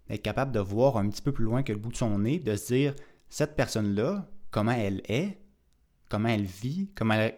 être 0.09 0.21
capable 0.21 0.51
de 0.51 0.59
voir 0.59 0.97
un 0.97 1.07
petit 1.07 1.21
peu 1.21 1.31
plus 1.31 1.45
loin 1.45 1.63
que 1.63 1.71
le 1.71 1.79
bout 1.79 1.93
de 1.93 1.97
son 1.97 2.19
nez, 2.19 2.39
de 2.39 2.57
se 2.57 2.73
dire 2.73 2.93
cette 3.29 3.55
personne-là, 3.55 4.27
comment 4.51 4.73
elle 4.73 5.01
est, 5.07 5.38
comment 6.09 6.29
elle 6.29 6.45
vit, 6.45 6.89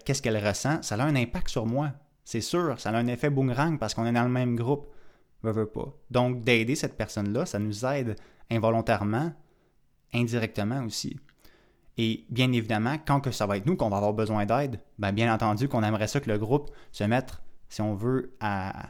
qu'est-ce 0.05 0.21
qu'elle 0.21 0.45
ressent, 0.45 0.81
ça 0.81 0.95
a 0.95 1.03
un 1.03 1.15
impact 1.15 1.49
sur 1.49 1.65
moi. 1.65 1.91
C'est 2.23 2.41
sûr, 2.41 2.79
ça 2.79 2.89
a 2.89 2.97
un 2.97 3.07
effet 3.07 3.29
boomerang 3.29 3.77
parce 3.77 3.93
qu'on 3.93 4.05
est 4.05 4.13
dans 4.13 4.23
le 4.23 4.29
même 4.29 4.55
groupe. 4.55 4.87
Veux, 5.43 5.65
pas. 5.65 5.93
Donc, 6.09 6.41
d'aider 6.41 6.75
cette 6.75 6.95
personne-là, 6.95 7.45
ça 7.45 7.59
nous 7.59 7.85
aide 7.85 8.15
involontairement, 8.49 9.33
indirectement 10.13 10.83
aussi. 10.83 11.19
Et 11.97 12.25
bien 12.29 12.51
évidemment, 12.51 12.97
quand 13.05 13.19
que 13.19 13.31
ça 13.31 13.45
va 13.45 13.57
être 13.57 13.65
nous 13.65 13.75
qu'on 13.75 13.89
va 13.89 13.97
avoir 13.97 14.13
besoin 14.13 14.45
d'aide, 14.45 14.79
ben 14.97 15.11
bien 15.11 15.33
entendu 15.33 15.67
qu'on 15.67 15.83
aimerait 15.83 16.07
ça 16.07 16.19
que 16.19 16.29
le 16.29 16.37
groupe 16.37 16.71
se 16.91 17.03
mette, 17.03 17.41
si 17.69 17.81
on 17.81 17.95
veut, 17.95 18.33
à, 18.39 18.89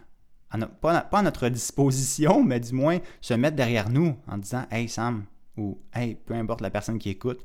pas, 0.81 1.07
à 1.11 1.21
notre 1.21 1.49
disposition, 1.49 2.43
mais 2.45 2.59
du 2.59 2.73
moins 2.73 2.99
se 3.21 3.33
mettre 3.33 3.55
derrière 3.55 3.89
nous 3.89 4.17
en 4.27 4.37
disant 4.37 4.65
Hey 4.69 4.87
Sam, 4.87 5.25
ou 5.57 5.79
Hey, 5.93 6.15
peu 6.15 6.35
importe 6.35 6.61
la 6.61 6.69
personne 6.69 6.99
qui 6.99 7.09
écoute, 7.09 7.43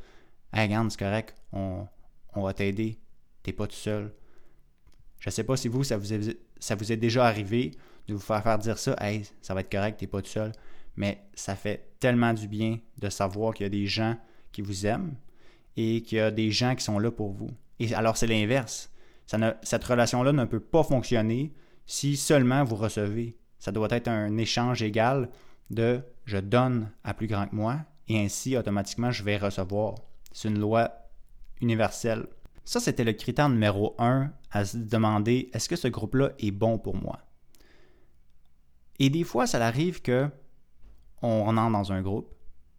Hey, 0.53 0.67
regarde, 0.67 0.91
c'est 0.91 0.99
correct, 0.99 1.35
on, 1.53 1.87
on 2.37 2.43
va 2.43 2.53
t'aider. 2.53 2.99
T'es 3.43 3.53
pas 3.53 3.67
tout 3.67 3.77
seul. 3.77 4.13
Je 5.21 5.31
sais 5.31 5.45
pas 5.45 5.57
si 5.57 5.69
vous, 5.69 5.85
ça 5.85 5.97
vous, 5.97 6.13
est, 6.13 6.97
déjà 6.97 7.27
arrivé 7.27 7.73
de 8.07 8.15
vous 8.15 8.21
faire 8.21 8.43
faire 8.43 8.59
dire 8.59 8.79
ça. 8.79 8.95
Hey, 9.01 9.23
ça 9.41 9.55
va 9.55 9.61
être 9.61 9.71
correct, 9.71 9.99
t'es 9.99 10.07
pas 10.07 10.23
tout 10.23 10.31
seul. 10.31 10.53
Mais 10.97 11.23
ça 11.35 11.57
fait 11.57 11.91
tellement 12.01 12.33
du 12.33 12.49
bien 12.49 12.79
de 12.99 13.09
savoir 13.09 13.55
qu'il 13.55 13.65
y 13.65 13.67
a 13.67 13.71
des 13.71 13.87
gens 13.87 14.17
qui 14.53 14.63
vous 14.63 14.87
aiment 14.87 15.15
et 15.77 16.03
qu'il 16.03 16.19
y 16.19 16.21
a 16.21 16.31
des 16.31 16.51
gens 16.51 16.75
qui 16.75 16.85
sont 16.85 16.99
là 16.99 17.11
pour 17.11 17.33
vous. 17.33 17.51
Et 17.79 17.95
alors, 17.95 18.17
c'est 18.17 18.27
l'inverse. 18.27 18.91
cette 19.63 19.85
relation-là 19.85 20.33
ne 20.33 20.45
peut 20.45 20.61
pas 20.61 20.83
fonctionner 20.83 21.53
si 21.87 22.17
seulement 22.17 22.65
vous 22.65 22.77
recevez. 22.77 23.37
Ça 23.59 23.73
doit 23.73 23.89
être 23.91 24.09
un 24.09 24.37
échange 24.39 24.83
égal 24.83 25.29
de 25.71 26.01
je 26.25 26.39
donne 26.39 26.91
à 27.05 27.15
plus 27.15 27.27
grand 27.27 27.47
que 27.47 27.55
moi 27.55 27.79
et 28.09 28.19
ainsi 28.19 28.57
automatiquement 28.57 29.11
je 29.11 29.23
vais 29.23 29.37
recevoir. 29.37 29.95
C'est 30.33 30.49
une 30.49 30.59
loi 30.59 31.06
universelle. 31.61 32.27
Ça, 32.65 32.81
c'était 32.81 33.05
le 33.05 33.13
critère 33.13 33.49
numéro 33.49 33.95
un 33.99 34.33
à 34.51 34.65
se 34.65 34.77
demander 34.77 35.51
est-ce 35.53 35.69
que 35.69 35.77
ce 35.77 35.89
groupe-là 35.89 36.33
est 36.39 36.51
bon 36.51 36.79
pour 36.79 36.97
moi? 36.97 37.21
Et 38.99 39.11
des 39.11 39.25
fois, 39.25 39.47
ça 39.47 39.65
arrive 39.65 40.03
que 40.03 40.29
on 41.23 41.45
rentre 41.45 41.73
dans 41.73 41.93
un 41.93 42.03
groupe, 42.03 42.35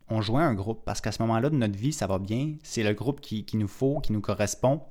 on 0.09 0.21
joint 0.21 0.47
un 0.47 0.53
groupe 0.53 0.83
parce 0.85 1.01
qu'à 1.01 1.11
ce 1.11 1.21
moment-là 1.21 1.49
de 1.49 1.55
notre 1.55 1.77
vie, 1.77 1.93
ça 1.93 2.07
va 2.07 2.19
bien, 2.19 2.55
c'est 2.63 2.83
le 2.83 2.93
groupe 2.93 3.21
qui, 3.21 3.45
nous 3.53 3.67
faut, 3.67 3.99
qui 3.99 4.13
nous 4.13 4.21
correspond. 4.21 4.81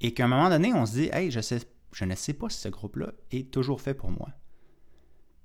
Et 0.00 0.12
qu'à 0.12 0.24
un 0.24 0.28
moment 0.28 0.50
donné, 0.50 0.72
on 0.74 0.86
se 0.86 0.92
dit 0.92 1.08
Hey, 1.12 1.30
je 1.30 1.38
ne 2.04 2.14
sais 2.14 2.32
pas 2.34 2.48
si 2.48 2.58
ce 2.58 2.68
groupe-là 2.68 3.12
est 3.30 3.50
toujours 3.50 3.80
fait 3.80 3.94
pour 3.94 4.10
moi. 4.10 4.28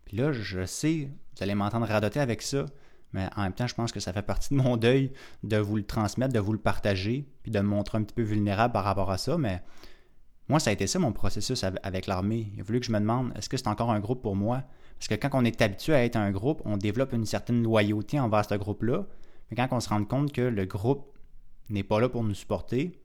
Puis 0.06 0.18
là, 0.18 0.32
je 0.32 0.66
sais, 0.66 1.10
vous 1.36 1.44
allez 1.44 1.56
m'entendre 1.56 1.88
radoter 1.88 2.20
avec 2.20 2.42
ça, 2.42 2.66
mais 3.14 3.28
en 3.36 3.44
même 3.44 3.54
temps, 3.54 3.68
je 3.68 3.76
pense 3.76 3.92
que 3.92 4.00
ça 4.00 4.14
fait 4.14 4.22
partie 4.22 4.54
de 4.54 4.60
mon 4.62 4.78
deuil 4.78 5.12
de 5.44 5.58
vous 5.58 5.78
le 5.78 5.84
transmettre, 5.84 6.34
de 6.34 6.40
vous 6.40 6.54
le 6.54 6.60
partager, 6.60 7.28
puis 7.44 7.52
de 7.52 7.60
me 7.60 7.68
montrer 7.68 7.98
un 7.98 8.04
petit 8.04 8.16
peu 8.16 8.22
vulnérable 8.22 8.74
par 8.74 8.84
rapport 8.84 9.12
à 9.12 9.18
ça. 9.18 9.38
Mais 9.38 9.62
moi, 10.48 10.60
ça 10.60 10.70
a 10.70 10.74
été 10.74 10.88
ça 10.88 11.00
mon 11.00 11.12
processus 11.12 11.64
avec 11.64 12.08
l'armée. 12.08 12.52
Il 12.56 12.62
a 12.62 12.64
fallu 12.64 12.80
que 12.80 12.86
je 12.86 12.92
me 12.92 13.00
demande 13.00 13.32
est-ce 13.36 13.50
que 13.50 13.58
c'est 13.58 13.68
encore 13.68 13.92
un 13.92 14.00
groupe 14.00 14.22
pour 14.22 14.36
moi? 14.36 14.64
Parce 14.98 15.08
que 15.08 15.16
quand 15.16 15.30
on 15.34 15.46
est 15.46 15.62
habitué 15.62 15.94
à 15.94 16.06
être 16.06 16.16
un 16.16 16.32
groupe, 16.32 16.62
on 16.66 16.78
développe 16.78 17.14
une 17.14 17.26
certaine 17.26 17.64
loyauté 17.64 18.20
envers 18.20 18.46
ce 18.46 18.56
groupe-là. 18.56 19.06
Mais 19.50 19.58
quand 19.58 19.68
on 19.72 19.80
se 19.80 19.90
rend 19.90 20.04
compte 20.06 20.32
que 20.32 20.42
le 20.42 20.66
groupe 20.66 21.18
n'est 21.70 21.84
pas 21.84 22.00
là 22.00 22.08
pour 22.08 22.24
nous 22.24 22.34
supporter, 22.34 23.02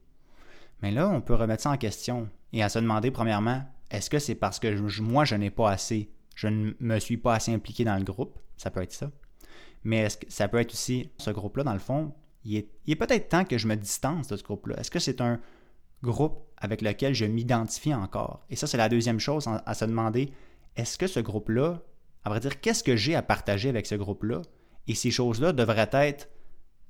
mais 0.82 0.90
là, 0.90 1.08
on 1.08 1.20
peut 1.20 1.34
remettre 1.34 1.62
ça 1.62 1.70
en 1.70 1.76
question 1.76 2.28
et 2.52 2.62
à 2.62 2.68
se 2.68 2.78
demander, 2.78 3.10
premièrement, 3.10 3.62
est-ce 3.90 4.10
que 4.10 4.18
c'est 4.18 4.34
parce 4.34 4.58
que 4.58 5.00
moi, 5.00 5.24
je 5.24 5.34
n'ai 5.36 5.50
pas 5.50 5.70
assez, 5.70 6.10
je 6.34 6.48
ne 6.48 6.72
me 6.80 6.98
suis 6.98 7.16
pas 7.16 7.34
assez 7.34 7.52
impliqué 7.52 7.84
dans 7.84 7.96
le 7.96 8.04
groupe? 8.04 8.38
Ça 8.56 8.70
peut 8.70 8.82
être 8.82 8.92
ça. 8.92 9.10
Mais 9.86 9.98
est-ce 9.98 10.16
que 10.16 10.26
ça 10.28 10.48
peut 10.48 10.58
être 10.58 10.72
aussi, 10.72 11.10
ce 11.16 11.30
groupe-là, 11.30 11.62
dans 11.62 11.72
le 11.72 11.78
fond, 11.78 12.12
il 12.44 12.56
est, 12.56 12.96
peut-être 12.96 13.28
temps 13.28 13.44
que 13.44 13.56
je 13.56 13.68
me 13.68 13.76
distance 13.76 14.26
de 14.26 14.36
ce 14.36 14.42
groupe-là. 14.42 14.74
Est-ce 14.80 14.90
que 14.90 14.98
c'est 14.98 15.20
un 15.20 15.38
groupe 16.02 16.40
avec 16.56 16.82
lequel 16.82 17.14
je 17.14 17.24
m'identifie 17.24 17.94
encore? 17.94 18.44
Et 18.50 18.56
ça, 18.56 18.66
c'est 18.66 18.78
la 18.78 18.88
deuxième 18.88 19.20
chose 19.20 19.46
à 19.46 19.74
se 19.74 19.84
demander, 19.84 20.32
est-ce 20.74 20.98
que 20.98 21.06
ce 21.06 21.20
groupe-là, 21.20 21.82
à 22.24 22.30
vrai 22.30 22.40
dire, 22.40 22.60
qu'est-ce 22.60 22.82
que 22.82 22.96
j'ai 22.96 23.14
à 23.14 23.22
partager 23.22 23.68
avec 23.68 23.86
ce 23.86 23.94
groupe-là? 23.94 24.42
Et 24.88 24.96
ces 24.96 25.12
choses-là 25.12 25.52
devraient 25.52 25.90
être 25.92 26.30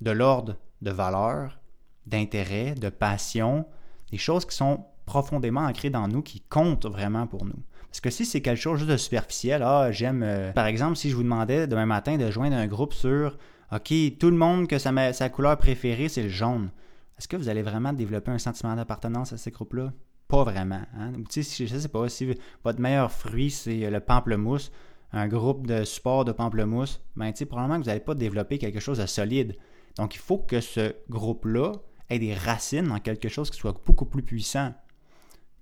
de 0.00 0.10
l'ordre 0.10 0.56
de 0.80 0.90
valeur, 0.90 1.60
d'intérêt, 2.06 2.74
de 2.74 2.88
passion, 2.88 3.66
des 4.10 4.18
choses 4.18 4.46
qui 4.46 4.56
sont 4.56 4.86
profondément 5.04 5.66
ancrées 5.66 5.90
dans 5.90 6.08
nous, 6.08 6.22
qui 6.22 6.40
comptent 6.40 6.86
vraiment 6.86 7.26
pour 7.26 7.44
nous. 7.44 7.62
Parce 7.96 8.02
que 8.02 8.10
si 8.10 8.26
c'est 8.26 8.42
quelque 8.42 8.60
chose 8.60 8.80
juste 8.80 8.90
de 8.90 8.98
superficiel, 8.98 9.62
ah, 9.62 9.90
j'aime. 9.90 10.22
Euh, 10.22 10.52
par 10.52 10.66
exemple, 10.66 10.96
si 10.96 11.08
je 11.08 11.16
vous 11.16 11.22
demandais 11.22 11.66
demain 11.66 11.86
matin 11.86 12.18
de 12.18 12.30
joindre 12.30 12.54
un 12.54 12.66
groupe 12.66 12.92
sur 12.92 13.38
OK, 13.72 13.94
tout 14.20 14.28
le 14.28 14.36
monde 14.36 14.68
que 14.68 14.76
sa, 14.76 15.30
couleur 15.30 15.56
préférée, 15.56 16.10
c'est 16.10 16.24
le 16.24 16.28
jaune. 16.28 16.68
Est-ce 17.16 17.26
que 17.26 17.38
vous 17.38 17.48
allez 17.48 17.62
vraiment 17.62 17.94
développer 17.94 18.30
un 18.30 18.36
sentiment 18.36 18.76
d'appartenance 18.76 19.32
à 19.32 19.38
ces 19.38 19.50
groupes-là? 19.50 19.94
Pas 20.28 20.44
vraiment. 20.44 20.82
Hein? 20.94 21.12
ne 21.12 21.42
sais 21.42 21.88
pas, 21.88 22.08
si 22.10 22.34
votre 22.62 22.80
meilleur 22.82 23.10
fruit, 23.10 23.50
c'est 23.50 23.88
le 23.88 24.00
pamplemousse, 24.00 24.72
un 25.14 25.26
groupe 25.26 25.66
de 25.66 25.82
support 25.84 26.26
de 26.26 26.32
pamplemousse, 26.32 27.00
ben, 27.16 27.32
probablement 27.48 27.78
que 27.78 27.84
vous 27.84 27.88
n'allez 27.88 28.00
pas 28.00 28.14
développer 28.14 28.58
quelque 28.58 28.78
chose 28.80 28.98
de 28.98 29.06
solide. 29.06 29.56
Donc, 29.96 30.14
il 30.14 30.20
faut 30.20 30.36
que 30.36 30.60
ce 30.60 30.94
groupe-là 31.08 31.72
ait 32.10 32.18
des 32.18 32.34
racines 32.34 32.88
dans 32.88 33.00
quelque 33.00 33.30
chose 33.30 33.48
qui 33.48 33.56
soit 33.56 33.80
beaucoup 33.86 34.04
plus 34.04 34.22
puissant. 34.22 34.74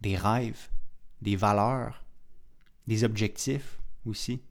Des 0.01 0.17
rêves, 0.17 0.69
des 1.23 1.37
valeurs, 1.37 2.04
des 2.87 3.05
objectifs 3.05 3.79
aussi. 4.07 4.43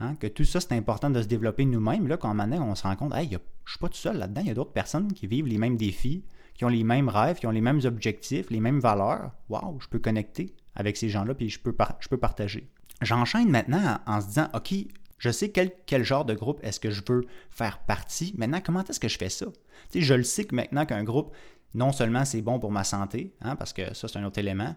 Hein? 0.00 0.16
Que 0.16 0.26
tout 0.26 0.44
ça, 0.44 0.60
c'est 0.60 0.72
important 0.72 1.10
de 1.10 1.22
se 1.22 1.26
développer 1.26 1.64
nous-mêmes. 1.64 2.08
Là, 2.08 2.16
quand 2.16 2.36
on 2.38 2.74
se 2.74 2.82
rend 2.82 2.96
compte, 2.96 3.14
hey, 3.14 3.28
je 3.28 3.34
ne 3.34 3.40
suis 3.66 3.78
pas 3.78 3.88
tout 3.88 3.96
seul 3.96 4.18
là-dedans, 4.18 4.40
il 4.40 4.48
y 4.48 4.50
a 4.50 4.54
d'autres 4.54 4.72
personnes 4.72 5.12
qui 5.12 5.26
vivent 5.26 5.46
les 5.46 5.58
mêmes 5.58 5.76
défis, 5.76 6.24
qui 6.54 6.64
ont 6.64 6.68
les 6.68 6.84
mêmes 6.84 7.08
rêves, 7.08 7.38
qui 7.38 7.46
ont 7.46 7.52
les 7.52 7.60
mêmes 7.60 7.80
objectifs, 7.84 8.50
les 8.50 8.60
mêmes 8.60 8.80
valeurs. 8.80 9.32
Waouh, 9.48 9.80
je 9.80 9.88
peux 9.88 9.98
connecter 9.98 10.54
avec 10.74 10.96
ces 10.96 11.08
gens-là, 11.08 11.34
puis 11.34 11.48
je 11.48 11.60
peux, 11.60 11.74
je 12.00 12.08
peux 12.08 12.16
partager. 12.16 12.70
J'enchaîne 13.02 13.50
maintenant 13.50 13.98
en 14.06 14.20
se 14.20 14.26
disant, 14.28 14.48
OK, 14.54 14.72
je 15.18 15.30
sais 15.30 15.50
quel, 15.50 16.04
genre 16.04 16.24
de 16.24 16.34
groupe 16.34 16.60
est-ce 16.62 16.80
que 16.80 16.90
je 16.90 17.02
veux 17.08 17.24
faire 17.50 17.78
partie. 17.78 18.34
Maintenant, 18.36 18.60
comment 18.64 18.84
est-ce 18.84 19.00
que 19.00 19.08
je 19.08 19.18
fais 19.18 19.28
ça? 19.28 19.46
Tu 19.90 20.02
je 20.02 20.14
le 20.14 20.22
sais 20.22 20.44
que 20.44 20.54
maintenant 20.54 20.86
qu'un 20.86 21.04
groupe, 21.04 21.34
non 21.74 21.92
seulement 21.92 22.24
c'est 22.24 22.42
bon 22.42 22.58
pour 22.58 22.70
ma 22.70 22.84
santé, 22.84 23.34
hein, 23.40 23.56
parce 23.56 23.72
que 23.72 23.94
ça, 23.94 24.06
c'est 24.08 24.18
un 24.18 24.24
autre 24.24 24.38
élément, 24.38 24.76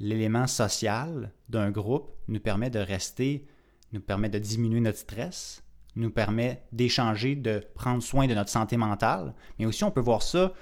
l'élément 0.00 0.46
social 0.46 1.32
d'un 1.48 1.70
groupe 1.70 2.10
nous 2.28 2.40
permet 2.40 2.70
de 2.70 2.78
rester, 2.78 3.46
nous 3.92 4.00
permet 4.00 4.28
de 4.28 4.38
diminuer 4.38 4.80
notre 4.80 4.98
stress, 4.98 5.62
nous 5.96 6.10
permet 6.10 6.62
d'échanger, 6.72 7.34
de 7.34 7.64
prendre 7.74 8.02
soin 8.02 8.26
de 8.26 8.34
notre 8.34 8.50
santé 8.50 8.76
mentale, 8.76 9.34
mais 9.58 9.66
aussi 9.66 9.84
on 9.84 9.90
peut 9.90 10.00
voir 10.00 10.22
ça 10.22 10.52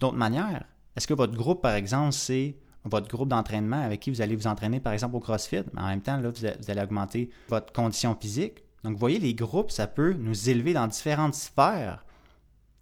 d'autres 0.00 0.16
manières. 0.16 0.64
Est-ce 0.96 1.06
que 1.06 1.14
votre 1.14 1.34
groupe, 1.34 1.62
par 1.62 1.74
exemple, 1.74 2.12
c'est 2.12 2.56
votre 2.84 3.08
groupe 3.08 3.28
d'entraînement 3.28 3.80
avec 3.80 4.00
qui 4.00 4.10
vous 4.10 4.22
allez 4.22 4.34
vous 4.34 4.46
entraîner, 4.46 4.80
par 4.80 4.92
exemple, 4.92 5.16
au 5.16 5.20
CrossFit, 5.20 5.62
mais 5.74 5.82
en 5.82 5.88
même 5.88 6.00
temps, 6.00 6.16
là, 6.16 6.30
vous 6.30 6.70
allez 6.70 6.82
augmenter 6.82 7.30
votre 7.48 7.72
condition 7.72 8.16
physique. 8.18 8.64
Donc, 8.82 8.94
vous 8.94 8.98
voyez, 8.98 9.18
les 9.18 9.34
groupes, 9.34 9.70
ça 9.70 9.86
peut 9.86 10.14
nous 10.14 10.48
élever 10.48 10.72
dans 10.72 10.86
différentes 10.86 11.34
sphères 11.34 12.04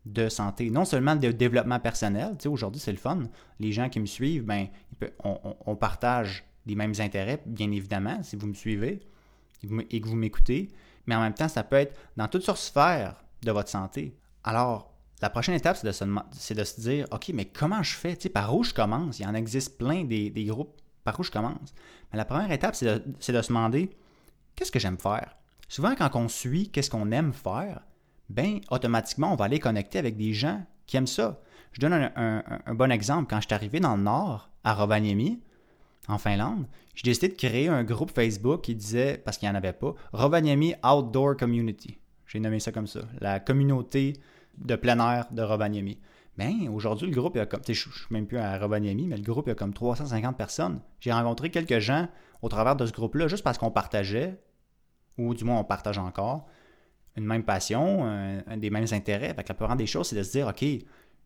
de 0.07 0.29
santé, 0.29 0.71
non 0.71 0.85
seulement 0.85 1.17
de 1.17 1.31
développement 1.31 1.81
personnel. 1.81 2.37
Tu 2.39 2.49
aujourd'hui, 2.49 2.81
c'est 2.81 2.93
le 2.93 2.99
fun. 2.99 3.25
Les 3.61 3.73
gens 3.73 3.89
qui 3.89 4.01
me 4.01 4.07
suivent, 4.07 4.45
ben, 4.45 4.69
on, 5.25 5.77
partage 5.77 6.45
les 6.67 6.75
mêmes 6.75 6.95
intérêts, 6.99 7.43
bien 7.47 7.71
évidemment, 7.71 8.23
si 8.23 8.37
vous 8.37 8.47
me 8.47 8.55
suivez 8.55 9.01
et 9.91 10.01
que 10.01 10.07
vous 10.09 10.17
m'écoutez. 10.17 10.71
Mais 11.07 11.15
en 11.15 11.21
même 11.21 11.35
temps, 11.35 11.49
ça 11.49 11.63
peut 11.63 11.77
être 11.77 11.99
dans 12.17 12.29
toutes 12.29 12.43
sortes 12.43 12.59
de 12.59 12.63
sphères 12.63 13.23
de 13.43 13.53
votre 13.53 13.69
santé. 13.69 14.17
Alors, 14.45 14.93
la 15.21 15.31
prochaine 15.31 15.55
étape, 15.55 15.77
c'est 15.77 15.87
de, 15.87 15.93
se, 15.93 16.55
de 16.55 16.65
se 16.65 16.81
dire, 16.81 17.07
OK, 17.11 17.31
mais 17.35 17.47
comment 17.47 17.83
je 17.83 17.95
fais? 17.95 18.17
Tu 18.17 18.25
sais, 18.25 18.29
par 18.29 18.55
où 18.55 18.63
je 18.63 18.73
commence? 18.73 19.19
Il 19.19 19.23
y 19.23 19.27
en 19.27 19.35
existe 19.35 19.79
plein 19.79 20.05
des, 20.05 20.31
groupes. 20.45 20.81
Par 21.05 21.19
où 21.19 21.23
je 21.23 21.31
commence? 21.31 21.75
Mais 22.13 22.19
la 22.19 22.25
première 22.25 22.53
étape, 22.53 22.75
c'est 22.75 22.87
de, 22.87 23.03
de, 23.07 23.43
se 23.43 23.49
demander, 23.49 23.91
qu'est-ce 24.55 24.71
que 24.71 24.79
j'aime 24.79 24.99
faire? 24.99 25.37
Souvent, 25.69 25.95
quand 25.95 26.15
on 26.15 26.29
suit 26.29 26.71
qu'est-ce 26.71 26.91
qu'on 26.91 27.11
aime 27.11 27.33
faire, 27.33 27.81
ben 28.29 28.61
automatiquement, 28.71 29.33
on 29.33 29.37
va 29.37 29.47
aller 29.47 29.59
connecter 29.59 29.99
avec 29.99 30.17
des 30.17 30.33
gens 30.33 30.65
qui 30.87 30.97
aiment 30.97 31.07
ça. 31.07 31.41
Je 31.73 31.81
donne 31.81 32.11
un, 32.17 32.75
bon 32.75 32.91
exemple. 32.91 33.27
Quand 33.29 33.41
je 33.41 33.47
suis 33.47 33.55
arrivé 33.55 33.81
dans 33.81 33.97
le 33.97 34.03
Nord, 34.03 34.51
à 34.65 34.75
Rovaniemi, 34.75 35.41
en 36.09 36.19
Finlande, 36.19 36.67
j'ai 36.95 37.05
décidé 37.05 37.29
de 37.29 37.35
créer 37.35 37.69
un 37.69 37.85
groupe 37.85 38.11
Facebook 38.11 38.63
qui 38.63 38.75
disait, 38.75 39.21
parce 39.25 39.39
qu'il 39.39 39.49
n'y 39.49 39.53
en 39.53 39.57
avait 39.57 39.73
pas, 39.73 39.95
Rovaniemi 40.13 40.75
Outdoor 40.85 41.37
Community. 41.37 41.99
J'ai 42.27 42.41
nommé 42.41 42.61
ça 42.61 42.73
comme 42.73 42.87
ça. 42.87 43.01
La 43.21 43.41
communauté 43.41 44.15
de 44.57 44.77
plein 44.77 44.99
air 44.99 45.27
de 45.31 45.43
Rovaniemi. 45.43 45.99
Bien, 46.37 46.71
aujourd'hui, 46.71 47.09
le 47.09 47.15
groupe, 47.15 47.35
il 47.37 47.41
a 47.41 47.47
comme, 47.47 47.63
je 47.67 47.73
ne 47.73 47.75
suis 47.75 48.07
même 48.11 48.27
plus 48.27 48.39
à 48.39 48.59
Rovaniemi, 48.59 49.07
mais 49.07 49.17
le 49.17 49.23
groupe, 49.23 49.47
il 49.47 49.51
y 49.51 49.53
a 49.53 49.57
comme 49.57 49.75
350 49.75 50.37
personnes. 50.37 50.81
J'ai 51.01 51.13
rencontré 51.13 51.51
quelques 51.51 51.81
gens 51.81 52.09
au 52.43 52.49
travers 52.49 52.77
de 52.77 52.87
ce 52.87 52.93
groupe-là, 52.93 53.29
juste 53.29 53.43
parce 53.43 53.59
qu'on 53.59 53.71
partageait, 53.71 54.41
ou 55.19 55.35
du 55.35 55.45
moins 55.45 55.59
on 55.59 55.65
partage 55.65 55.99
encore, 55.99 56.47
une 57.19 57.27
même 57.27 57.43
passion, 57.43 58.43
des 58.57 58.71
mêmes 58.71 58.87
intérêts. 58.93 59.35
Fait 59.35 59.43
que 59.43 59.49
la 59.49 59.55
plupart 59.55 59.77
des 59.77 59.87
choses, 59.87 60.09
c'est 60.09 60.17
de 60.17 60.23
se 60.23 60.31
dire, 60.31 60.47
OK, 60.47 60.65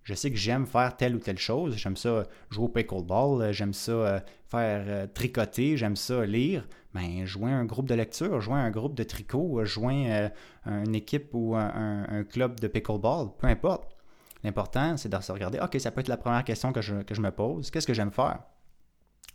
je 0.04 0.14
sais 0.14 0.30
que 0.30 0.36
j'aime 0.36 0.66
faire 0.66 0.96
telle 0.96 1.14
ou 1.14 1.18
telle 1.18 1.38
chose. 1.38 1.76
J'aime 1.76 1.96
ça 1.96 2.24
jouer 2.50 2.64
au 2.64 2.68
pickleball, 2.68 3.52
j'aime 3.52 3.72
ça 3.72 3.92
euh, 3.92 4.20
faire 4.48 4.84
euh, 4.86 5.06
tricoter, 5.06 5.76
j'aime 5.76 5.96
ça 5.96 6.26
lire. 6.26 6.66
Ben, 6.92 7.24
joins 7.24 7.56
un 7.56 7.64
groupe 7.64 7.88
de 7.88 7.94
lecture, 7.94 8.40
joins 8.40 8.64
un 8.64 8.70
groupe 8.70 8.94
de 8.94 9.04
tricot, 9.04 9.64
joins 9.64 10.04
euh, 10.06 10.28
une 10.66 10.94
équipe 10.94 11.30
ou 11.32 11.54
un, 11.56 12.24
club 12.24 12.58
de 12.60 12.68
pickleball, 12.68 13.28
peu 13.38 13.46
importe. 13.46 13.96
L'important, 14.44 14.96
c'est 14.96 15.08
de 15.08 15.20
se 15.20 15.30
regarder, 15.30 15.60
OK, 15.60 15.78
ça 15.78 15.92
peut 15.92 16.00
être 16.00 16.08
la 16.08 16.16
première 16.16 16.42
question 16.42 16.72
que 16.72 16.82
je 16.82 17.20
me 17.20 17.30
pose. 17.30 17.70
Qu'est-ce 17.70 17.86
que 17.86 17.94
j'aime 17.94 18.10
faire? 18.10 18.40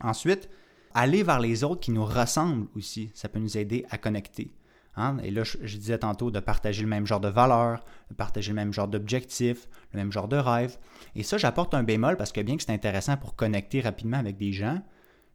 Ensuite, 0.02 0.50
aller 0.92 1.22
vers 1.22 1.40
les 1.40 1.64
autres 1.64 1.80
qui 1.80 1.90
nous 1.90 2.04
ressemblent 2.04 2.68
aussi. 2.76 3.10
Ça 3.14 3.28
peut 3.28 3.38
nous 3.38 3.56
aider 3.56 3.86
à 3.90 3.96
connecter. 3.96 4.52
Hein? 4.98 5.16
Et 5.22 5.30
là, 5.30 5.44
je, 5.44 5.76
disais 5.76 5.98
tantôt 5.98 6.30
de 6.30 6.40
partager 6.40 6.82
le 6.82 6.88
même 6.88 7.06
genre 7.06 7.20
de 7.20 7.28
valeurs, 7.28 7.84
de 8.10 8.14
partager 8.14 8.50
le 8.50 8.56
même 8.56 8.72
genre 8.72 8.88
d'objectifs, 8.88 9.68
le 9.92 9.98
même 9.98 10.10
genre 10.10 10.28
de 10.28 10.36
rêve. 10.36 10.76
Et 11.14 11.22
ça, 11.22 11.38
j'apporte 11.38 11.72
un 11.72 11.84
bémol 11.84 12.16
parce 12.16 12.32
que 12.32 12.40
bien 12.40 12.56
que 12.56 12.64
c'est 12.64 12.72
intéressant 12.72 13.16
pour 13.16 13.36
connecter 13.36 13.80
rapidement 13.80 14.18
avec 14.18 14.36
des 14.36 14.52
gens, 14.52 14.82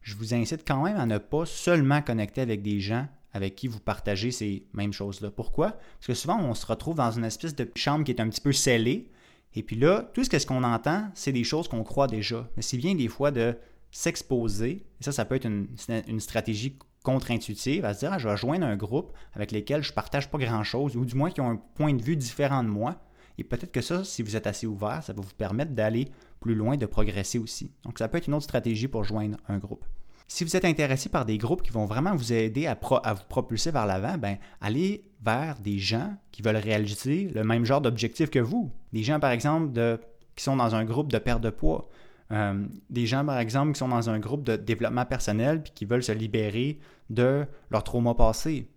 je 0.02 0.14
vous 0.16 0.34
incite 0.34 0.64
quand 0.68 0.84
même 0.84 0.98
à 0.98 1.06
ne 1.06 1.18
pas 1.18 1.46
seulement 1.46 2.02
connecter 2.02 2.42
avec 2.42 2.62
des 2.62 2.78
gens 2.78 3.08
avec 3.32 3.56
qui 3.56 3.66
vous 3.66 3.80
partagez 3.80 4.30
ces 4.30 4.64
mêmes 4.74 4.92
choses-là. 4.92 5.30
Pourquoi? 5.30 5.72
Parce 5.72 6.06
que 6.06 6.14
souvent, 6.14 6.38
on 6.40 6.54
se 6.54 6.66
retrouve 6.66 6.96
dans 6.96 7.10
une 7.10 7.24
espèce 7.24 7.56
de 7.56 7.68
chambre 7.74 8.04
qui 8.04 8.12
est 8.12 8.20
un 8.20 8.28
petit 8.28 8.40
peu 8.40 8.52
scellée. 8.52 9.10
Et 9.54 9.62
puis 9.62 9.76
là, 9.76 10.08
tout 10.14 10.22
ce 10.22 10.46
qu'on 10.46 10.62
entend, 10.62 11.08
c'est 11.14 11.32
des 11.32 11.42
choses 11.42 11.66
qu'on 11.66 11.82
croit 11.82 12.06
déjà. 12.06 12.48
Mais 12.56 12.62
c'est 12.62 12.76
bien 12.76 12.94
des 12.94 13.08
fois 13.08 13.32
de 13.32 13.56
s'exposer. 13.90 14.84
Et 15.00 15.04
ça, 15.04 15.10
ça 15.10 15.24
peut 15.24 15.34
être 15.34 15.46
une, 15.46 15.66
une 16.06 16.20
stratégie 16.20 16.78
contre-intuitive 17.04 17.84
à 17.84 17.94
se 17.94 18.00
dire 18.00 18.12
ah, 18.12 18.18
je 18.18 18.28
vais 18.28 18.36
joindre 18.36 18.66
un 18.66 18.76
groupe 18.76 19.12
avec 19.34 19.52
lesquels 19.52 19.84
je 19.84 19.92
partage 19.92 20.28
pas 20.28 20.38
grand-chose, 20.38 20.96
ou 20.96 21.04
du 21.04 21.14
moins 21.14 21.30
qui 21.30 21.40
ont 21.40 21.50
un 21.50 21.60
point 21.76 21.94
de 21.94 22.02
vue 22.02 22.16
différent 22.16 22.64
de 22.64 22.68
moi. 22.68 22.96
Et 23.38 23.44
peut-être 23.44 23.72
que 23.72 23.80
ça, 23.80 24.02
si 24.02 24.22
vous 24.22 24.36
êtes 24.36 24.46
assez 24.46 24.66
ouvert, 24.66 25.02
ça 25.02 25.12
va 25.12 25.20
vous 25.20 25.34
permettre 25.36 25.72
d'aller 25.72 26.08
plus 26.40 26.54
loin, 26.54 26.76
de 26.76 26.86
progresser 26.86 27.38
aussi. 27.38 27.72
Donc, 27.84 27.98
ça 27.98 28.08
peut 28.08 28.18
être 28.18 28.28
une 28.28 28.34
autre 28.34 28.44
stratégie 28.44 28.88
pour 28.88 29.04
joindre 29.04 29.38
un 29.48 29.58
groupe. 29.58 29.84
Si 30.28 30.44
vous 30.44 30.56
êtes 30.56 30.64
intéressé 30.64 31.08
par 31.08 31.24
des 31.24 31.36
groupes 31.36 31.62
qui 31.62 31.70
vont 31.70 31.84
vraiment 31.84 32.14
vous 32.14 32.32
aider 32.32 32.66
à, 32.66 32.78
à 33.02 33.14
vous 33.14 33.24
propulser 33.28 33.70
vers 33.70 33.86
l'avant, 33.86 34.16
ben, 34.16 34.38
allez 34.60 35.04
vers 35.22 35.58
des 35.58 35.78
gens 35.78 36.16
qui 36.32 36.42
veulent 36.42 36.56
réaliser 36.56 37.28
le 37.34 37.44
même 37.44 37.64
genre 37.64 37.80
d'objectif 37.80 38.30
que 38.30 38.38
vous. 38.38 38.70
Des 38.92 39.02
gens, 39.02 39.20
par 39.20 39.32
exemple, 39.32 39.72
de, 39.72 40.00
qui 40.36 40.44
sont 40.44 40.56
dans 40.56 40.74
un 40.74 40.84
groupe 40.84 41.12
de 41.12 41.18
perte 41.18 41.42
de 41.42 41.50
poids, 41.50 41.88
euh, 42.34 42.66
des 42.90 43.06
gens, 43.06 43.24
par 43.24 43.38
exemple, 43.38 43.72
qui 43.72 43.78
sont 43.78 43.88
dans 43.88 44.10
un 44.10 44.18
groupe 44.18 44.44
de 44.44 44.56
développement 44.56 45.06
personnel 45.06 45.62
puis 45.62 45.72
qui 45.74 45.84
veulent 45.84 46.02
se 46.02 46.12
libérer 46.12 46.78
de 47.08 47.46
leur 47.70 47.84
trauma 47.84 48.14
passé. 48.14 48.68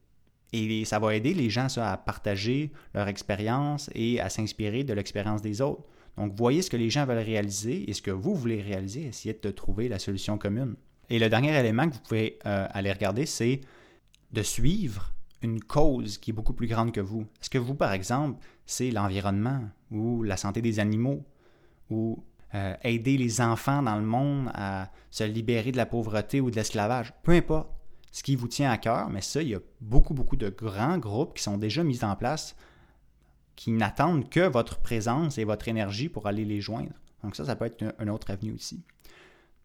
Et 0.53 0.85
ça 0.85 0.99
va 0.99 1.15
aider 1.15 1.33
les 1.33 1.49
gens 1.49 1.67
à 1.77 1.97
partager 1.97 2.71
leur 2.93 3.07
expérience 3.07 3.89
et 3.93 4.21
à 4.21 4.29
s'inspirer 4.29 4.83
de 4.83 4.93
l'expérience 4.93 5.41
des 5.41 5.61
autres. 5.61 5.83
Donc, 6.17 6.33
voyez 6.35 6.61
ce 6.61 6.69
que 6.69 6.77
les 6.77 6.89
gens 6.89 7.05
veulent 7.05 7.17
réaliser 7.17 7.89
et 7.89 7.93
ce 7.93 8.01
que 8.01 8.11
vous 8.11 8.35
voulez 8.35 8.61
réaliser, 8.61 9.07
essayez 9.07 9.37
de 9.41 9.51
trouver 9.51 9.89
la 9.89 9.99
solution 9.99 10.37
commune. 10.37 10.75
Et 11.09 11.19
le 11.19 11.29
dernier 11.29 11.57
élément 11.57 11.87
que 11.87 11.95
vous 11.95 12.01
pouvez 12.01 12.39
euh, 12.45 12.67
aller 12.71 12.91
regarder, 12.91 13.25
c'est 13.25 13.61
de 14.31 14.41
suivre 14.41 15.13
une 15.41 15.61
cause 15.61 16.17
qui 16.17 16.31
est 16.31 16.33
beaucoup 16.33 16.53
plus 16.53 16.67
grande 16.67 16.91
que 16.91 17.01
vous. 17.01 17.25
Est-ce 17.41 17.49
que 17.49 17.57
vous, 17.57 17.75
par 17.75 17.93
exemple, 17.93 18.39
c'est 18.65 18.91
l'environnement 18.91 19.61
ou 19.91 20.23
la 20.23 20.37
santé 20.37 20.61
des 20.61 20.79
animaux 20.79 21.23
ou 21.89 22.23
euh, 22.55 22.75
aider 22.83 23.17
les 23.17 23.41
enfants 23.41 23.81
dans 23.81 23.97
le 23.97 24.05
monde 24.05 24.49
à 24.53 24.89
se 25.11 25.23
libérer 25.23 25.71
de 25.71 25.77
la 25.77 25.85
pauvreté 25.85 26.39
ou 26.41 26.49
de 26.49 26.55
l'esclavage. 26.55 27.13
Peu 27.23 27.33
importe. 27.33 27.69
ce 28.11 28.23
qui 28.23 28.35
vous 28.35 28.47
tient 28.47 28.71
à 28.71 28.77
cœur, 28.77 29.09
mais 29.09 29.21
ça, 29.21 29.41
il 29.41 29.49
y 29.49 29.55
a 29.55 29.59
beaucoup, 29.81 30.13
beaucoup 30.13 30.37
de 30.37 30.49
grands 30.49 30.97
groupes 30.97 31.35
qui 31.35 31.43
sont 31.43 31.57
déjà 31.57 31.83
mis 31.83 32.03
en 32.03 32.15
place 32.15 32.55
qui 33.55 33.71
n'attendent 33.71 34.29
que 34.29 34.47
votre 34.47 34.79
présence 34.79 35.37
et 35.37 35.43
votre 35.43 35.67
énergie 35.67 36.09
pour 36.09 36.27
aller 36.27 36.45
les 36.45 36.61
joindre. 36.61 36.93
Donc 37.23 37.35
ça, 37.35 37.43
ça 37.43 37.55
peut 37.55 37.65
être 37.65 37.83
un 37.99 38.07
autre 38.07 38.31
avenue 38.31 38.53
aussi. 38.53 38.81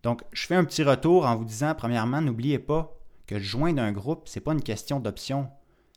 Donc, 0.03 0.23
je 0.33 0.47
fais 0.47 0.57
un 0.57 0.65
petit 0.65 0.83
retour 0.83 1.27
en 1.27 1.37
vous 1.37 1.45
disant, 1.45 1.75
premièrement, 1.77 2.21
n'oubliez 2.21 2.59
pas 2.59 2.99
que 3.27 3.39
joindre 3.39 3.83
un 3.83 3.93
groupe, 3.93 4.29
ce 4.29 4.39
n'est 4.39 4.43
pas 4.43 4.53
une 4.53 4.63
question 4.63 4.99
d'option. 4.99 5.49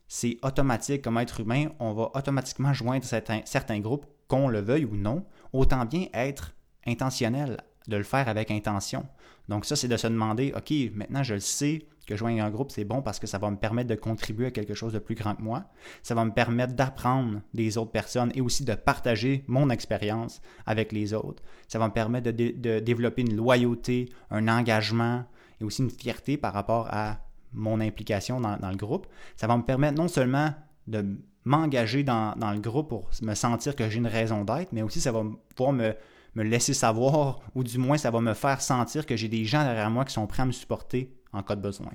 C'est 0.07 0.37
automatique. 0.43 1.01
Comme 1.01 1.17
être 1.17 1.39
humain, 1.39 1.69
on 1.79 1.93
va 1.93 2.11
automatiquement 2.13 2.73
joindre 2.73 3.05
certains 3.05 3.79
groupes, 3.79 4.05
qu'on 4.27 4.47
le 4.47 4.59
veuille 4.59 4.85
ou 4.85 4.95
non. 4.95 5.25
Autant 5.53 5.85
bien 5.85 6.07
être 6.13 6.54
intentionnel, 6.85 7.57
de 7.87 7.97
le 7.97 8.03
faire 8.03 8.27
avec 8.27 8.51
intention. 8.51 9.05
Donc 9.47 9.65
ça, 9.65 9.75
c'est 9.75 9.87
de 9.87 9.97
se 9.97 10.07
demander, 10.07 10.53
OK, 10.55 10.73
maintenant 10.95 11.23
je 11.23 11.35
le 11.35 11.39
sais, 11.39 11.85
que 12.05 12.15
joindre 12.15 12.43
un 12.43 12.49
groupe, 12.49 12.71
c'est 12.71 12.85
bon 12.85 13.01
parce 13.01 13.19
que 13.19 13.27
ça 13.27 13.37
va 13.37 13.49
me 13.49 13.57
permettre 13.57 13.89
de 13.89 13.95
contribuer 13.95 14.47
à 14.47 14.51
quelque 14.51 14.73
chose 14.73 14.93
de 14.93 14.99
plus 14.99 15.15
grand 15.15 15.35
que 15.35 15.41
moi. 15.41 15.65
Ça 16.03 16.15
va 16.15 16.23
me 16.23 16.31
permettre 16.31 16.73
d'apprendre 16.73 17.41
des 17.53 17.77
autres 17.77 17.91
personnes 17.91 18.31
et 18.35 18.41
aussi 18.41 18.63
de 18.63 18.73
partager 18.75 19.43
mon 19.47 19.69
expérience 19.69 20.41
avec 20.65 20.91
les 20.91 21.13
autres. 21.13 21.43
Ça 21.67 21.79
va 21.79 21.87
me 21.87 21.93
permettre 21.93 22.31
de, 22.31 22.79
développer 22.79 23.23
une 23.23 23.35
loyauté, 23.35 24.09
un 24.29 24.47
engagement 24.47 25.25
et 25.59 25.63
aussi 25.63 25.81
une 25.81 25.89
fierté 25.89 26.37
par 26.37 26.53
rapport 26.53 26.87
à 26.91 27.19
mon 27.53 27.79
implication 27.79 28.39
dans, 28.39 28.69
le 28.69 28.77
groupe. 28.77 29.07
Ça 29.35 29.47
va 29.47 29.57
me 29.57 29.63
permettre 29.63 29.97
non 29.97 30.07
seulement 30.07 30.53
de 30.87 31.05
m'engager 31.45 32.03
dans, 32.03 32.35
dans, 32.35 32.51
le 32.51 32.59
groupe 32.59 32.89
pour 32.89 33.09
me 33.21 33.33
sentir 33.33 33.75
que 33.75 33.89
j'ai 33.89 33.97
une 33.97 34.07
raison 34.07 34.43
d'être, 34.43 34.73
mais 34.73 34.81
aussi 34.81 34.99
ça 34.99 35.11
va 35.11 35.23
pouvoir 35.55 35.73
me, 35.73 35.95
me 36.35 36.43
laisser 36.43 36.73
savoir, 36.73 37.39
ou 37.55 37.63
du 37.63 37.77
moins 37.77 37.97
ça 37.97 38.11
va 38.11 38.21
me 38.21 38.33
faire 38.33 38.61
sentir 38.61 39.05
que 39.05 39.15
j'ai 39.15 39.29
des 39.29 39.45
gens 39.45 39.63
derrière 39.63 39.89
moi 39.89 40.05
qui 40.05 40.13
sont 40.13 40.27
prêts 40.27 40.43
à 40.43 40.45
me 40.45 40.51
supporter 40.51 41.15
en 41.33 41.41
cas 41.43 41.55
de 41.55 41.61
besoin. 41.61 41.91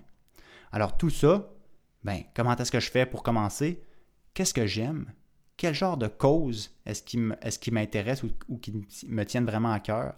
Alors 0.72 0.96
tout 0.96 1.10
ça, 1.10 1.50
ben, 2.02 2.22
comment 2.34 2.56
est-ce 2.56 2.72
que 2.72 2.80
je 2.80 2.90
fais 2.90 3.06
pour 3.06 3.22
commencer? 3.22 3.82
Qu'est-ce 4.34 4.54
que 4.54 4.66
j'aime? 4.66 5.12
Quel 5.56 5.74
genre 5.74 5.98
de 5.98 6.08
cause 6.08 6.74
est-ce 6.86 7.02
qui 7.02 7.70
m'intéresse 7.70 8.22
ou, 8.22 8.56
qui 8.56 8.72
me 9.06 9.24
tiennent 9.24 9.44
vraiment 9.44 9.72
à 9.72 9.80
cœur? 9.80 10.14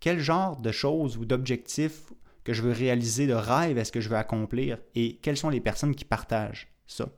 Quel 0.00 0.20
genre 0.20 0.58
de 0.58 0.70
choses 0.70 1.16
ou 1.16 1.24
d'objectifs 1.24 2.12
que 2.42 2.52
je 2.52 2.60
veux 2.60 2.72
réaliser, 2.72 3.26
de 3.26 3.32
rêves 3.32 3.78
est-ce 3.78 3.90
que 3.90 4.02
je 4.02 4.10
veux 4.10 4.16
accomplir? 4.16 4.76
Et 4.94 5.16
quelles 5.22 5.38
sont 5.38 5.48
les 5.48 5.62
personnes 5.62 5.94
qui 5.94 6.04
partagent 6.04 6.68
ça? 6.86 7.08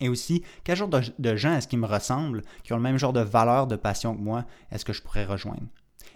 Et 0.00 0.08
aussi, 0.08 0.44
quel 0.64 0.76
genre 0.76 0.88
de, 0.88 1.36
gens 1.36 1.54
est-ce 1.54 1.68
qui 1.68 1.76
me 1.76 1.86
ressemblent, 1.86 2.42
qui 2.62 2.72
ont 2.72 2.76
le 2.76 2.82
même 2.82 2.98
genre 2.98 3.12
de 3.12 3.20
valeur, 3.20 3.66
de 3.66 3.76
passion 3.76 4.14
que 4.14 4.20
moi, 4.20 4.44
est-ce 4.70 4.84
que 4.84 4.92
je 4.92 5.02
pourrais 5.02 5.24
rejoindre? 5.24 5.66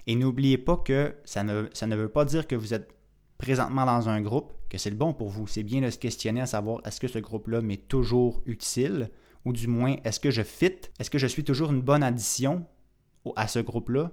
Et 0.07 0.15
n'oubliez 0.15 0.59
pas 0.59 0.77
que 0.77 1.15
ça 1.25 1.43
ne, 1.43 1.67
ça 1.73 1.87
ne 1.87 1.97
veut 1.97 2.09
pas 2.09 2.25
dire 2.25 2.47
que 2.47 2.55
vous 2.55 2.75
êtes 2.75 2.95
présentement 3.39 3.85
dans 3.85 4.09
un 4.09 4.21
groupe, 4.21 4.53
que 4.69 4.79
c'est 4.79 4.91
le 4.91 4.97
bon 4.97 5.13
pour 5.13 5.29
vous. 5.29 5.47
C'est 5.47 5.65
bien 5.65 5.81
de 5.81 5.91
se 5.91 5.99
questionner 5.99 6.41
à 6.41 6.47
savoir 6.47 6.81
est-ce 6.85 7.01
que 7.01 7.09
ce 7.09 7.19
groupe-là 7.19 7.61
m'est 7.61 7.89
toujours 7.89 8.43
utile? 8.47 9.11
Ou 9.45 9.53
du 9.53 9.67
moins 9.67 9.97
est-ce 10.05 10.21
que 10.21 10.31
je 10.31 10.43
fit, 10.43 10.79
est-ce 11.01 11.11
que 11.11 11.19
je 11.19 11.27
suis 11.27 11.43
toujours 11.43 11.73
une 11.73 11.83
bonne 11.83 12.05
addition 12.05 12.65
à 13.35 13.49
ce 13.49 13.59
groupe-là? 13.59 14.13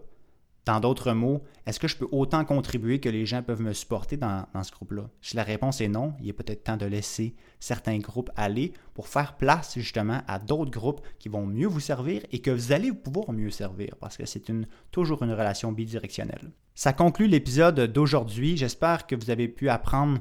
Dans 0.65 0.79
d'autres 0.79 1.13
mots, 1.13 1.41
est-ce 1.65 1.79
que 1.79 1.87
je 1.87 1.95
peux 1.95 2.07
autant 2.11 2.45
contribuer 2.45 2.99
que 2.99 3.09
les 3.09 3.25
gens 3.25 3.41
peuvent 3.41 3.61
me 3.61 3.73
supporter 3.73 4.17
dans, 4.17 4.45
ce 4.61 4.71
groupe-là? 4.71 5.09
Si 5.21 5.35
la 5.35 5.43
réponse 5.43 5.81
est 5.81 5.87
non, 5.87 6.13
il 6.21 6.29
est 6.29 6.33
peut-être 6.33 6.63
temps 6.63 6.77
de 6.77 6.85
laisser 6.85 7.35
certains 7.59 7.97
groupes 7.99 8.29
aller 8.35 8.73
pour 8.93 9.07
faire 9.07 9.37
place 9.37 9.77
justement 9.77 10.21
à 10.27 10.39
d'autres 10.39 10.71
groupes 10.71 11.01
qui 11.17 11.29
vont 11.29 11.45
mieux 11.45 11.67
vous 11.67 11.79
servir 11.79 12.21
et 12.31 12.39
que 12.39 12.51
vous 12.51 12.71
allez 12.71 12.91
pouvoir 12.91 13.31
mieux 13.31 13.49
servir 13.49 13.95
parce 13.99 14.17
que 14.17 14.25
c'est 14.25 14.43
toujours 14.91 15.23
une 15.23 15.31
relation 15.31 15.71
bidirectionnelle. 15.71 16.51
Ça 16.75 16.93
conclut 16.93 17.27
l'épisode 17.27 17.79
d'aujourd'hui. 17.79 18.55
J'espère 18.55 19.07
que 19.07 19.15
vous 19.15 19.31
avez 19.31 19.47
pu 19.47 19.69
apprendre 19.69 20.19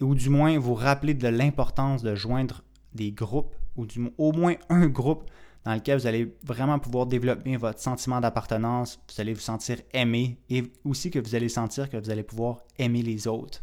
ou 0.00 0.14
du 0.14 0.30
moins 0.30 0.58
vous 0.58 0.74
rappeler 0.74 1.14
de 1.14 1.28
l'importance 1.28 2.02
de 2.02 2.14
joindre 2.14 2.62
des 2.94 3.12
groupes 3.12 3.54
ou 3.76 3.86
du, 3.86 4.10
au 4.16 4.32
moins 4.32 4.54
un 4.68 4.86
groupe 4.86 5.24
dans 5.68 5.74
lequel 5.74 5.98
vous 5.98 6.06
allez 6.06 6.34
vraiment 6.44 6.78
pouvoir 6.78 7.04
développer 7.04 7.58
votre 7.58 7.78
sentiment 7.78 8.22
d'appartenance, 8.22 8.98
vous 9.06 9.20
allez 9.20 9.34
vous 9.34 9.40
sentir 9.40 9.76
aimé 9.92 10.38
et 10.48 10.62
aussi 10.82 11.10
que 11.10 11.18
vous 11.18 11.34
allez 11.34 11.50
sentir 11.50 11.90
que 11.90 11.98
vous 11.98 12.08
allez 12.08 12.22
pouvoir 12.22 12.62
aimer 12.78 13.02
les 13.02 13.28
autres. 13.28 13.62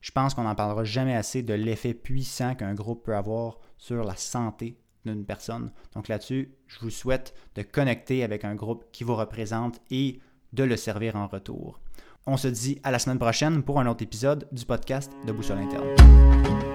Je 0.00 0.10
pense 0.10 0.34
qu'on 0.34 0.42
n'en 0.42 0.56
parlera 0.56 0.82
jamais 0.82 1.14
assez 1.14 1.44
de 1.44 1.54
l'effet 1.54 1.94
puissant 1.94 2.56
qu'un 2.56 2.74
groupe 2.74 3.04
peut 3.04 3.14
avoir 3.14 3.60
sur 3.78 4.02
la 4.02 4.16
santé 4.16 4.76
d'une 5.04 5.24
personne. 5.24 5.70
Donc 5.94 6.08
là-dessus, 6.08 6.52
je 6.66 6.80
vous 6.80 6.90
souhaite 6.90 7.32
de 7.54 7.62
connecter 7.62 8.24
avec 8.24 8.44
un 8.44 8.56
groupe 8.56 8.86
qui 8.90 9.04
vous 9.04 9.14
représente 9.14 9.80
et 9.92 10.18
de 10.52 10.64
le 10.64 10.76
servir 10.76 11.14
en 11.14 11.28
retour. 11.28 11.78
On 12.26 12.38
se 12.38 12.48
dit 12.48 12.80
à 12.82 12.90
la 12.90 12.98
semaine 12.98 13.20
prochaine 13.20 13.62
pour 13.62 13.78
un 13.78 13.86
autre 13.86 14.02
épisode 14.02 14.48
du 14.50 14.64
podcast 14.64 15.12
de 15.28 15.30
Boussole 15.30 15.58
Interne. 15.58 16.69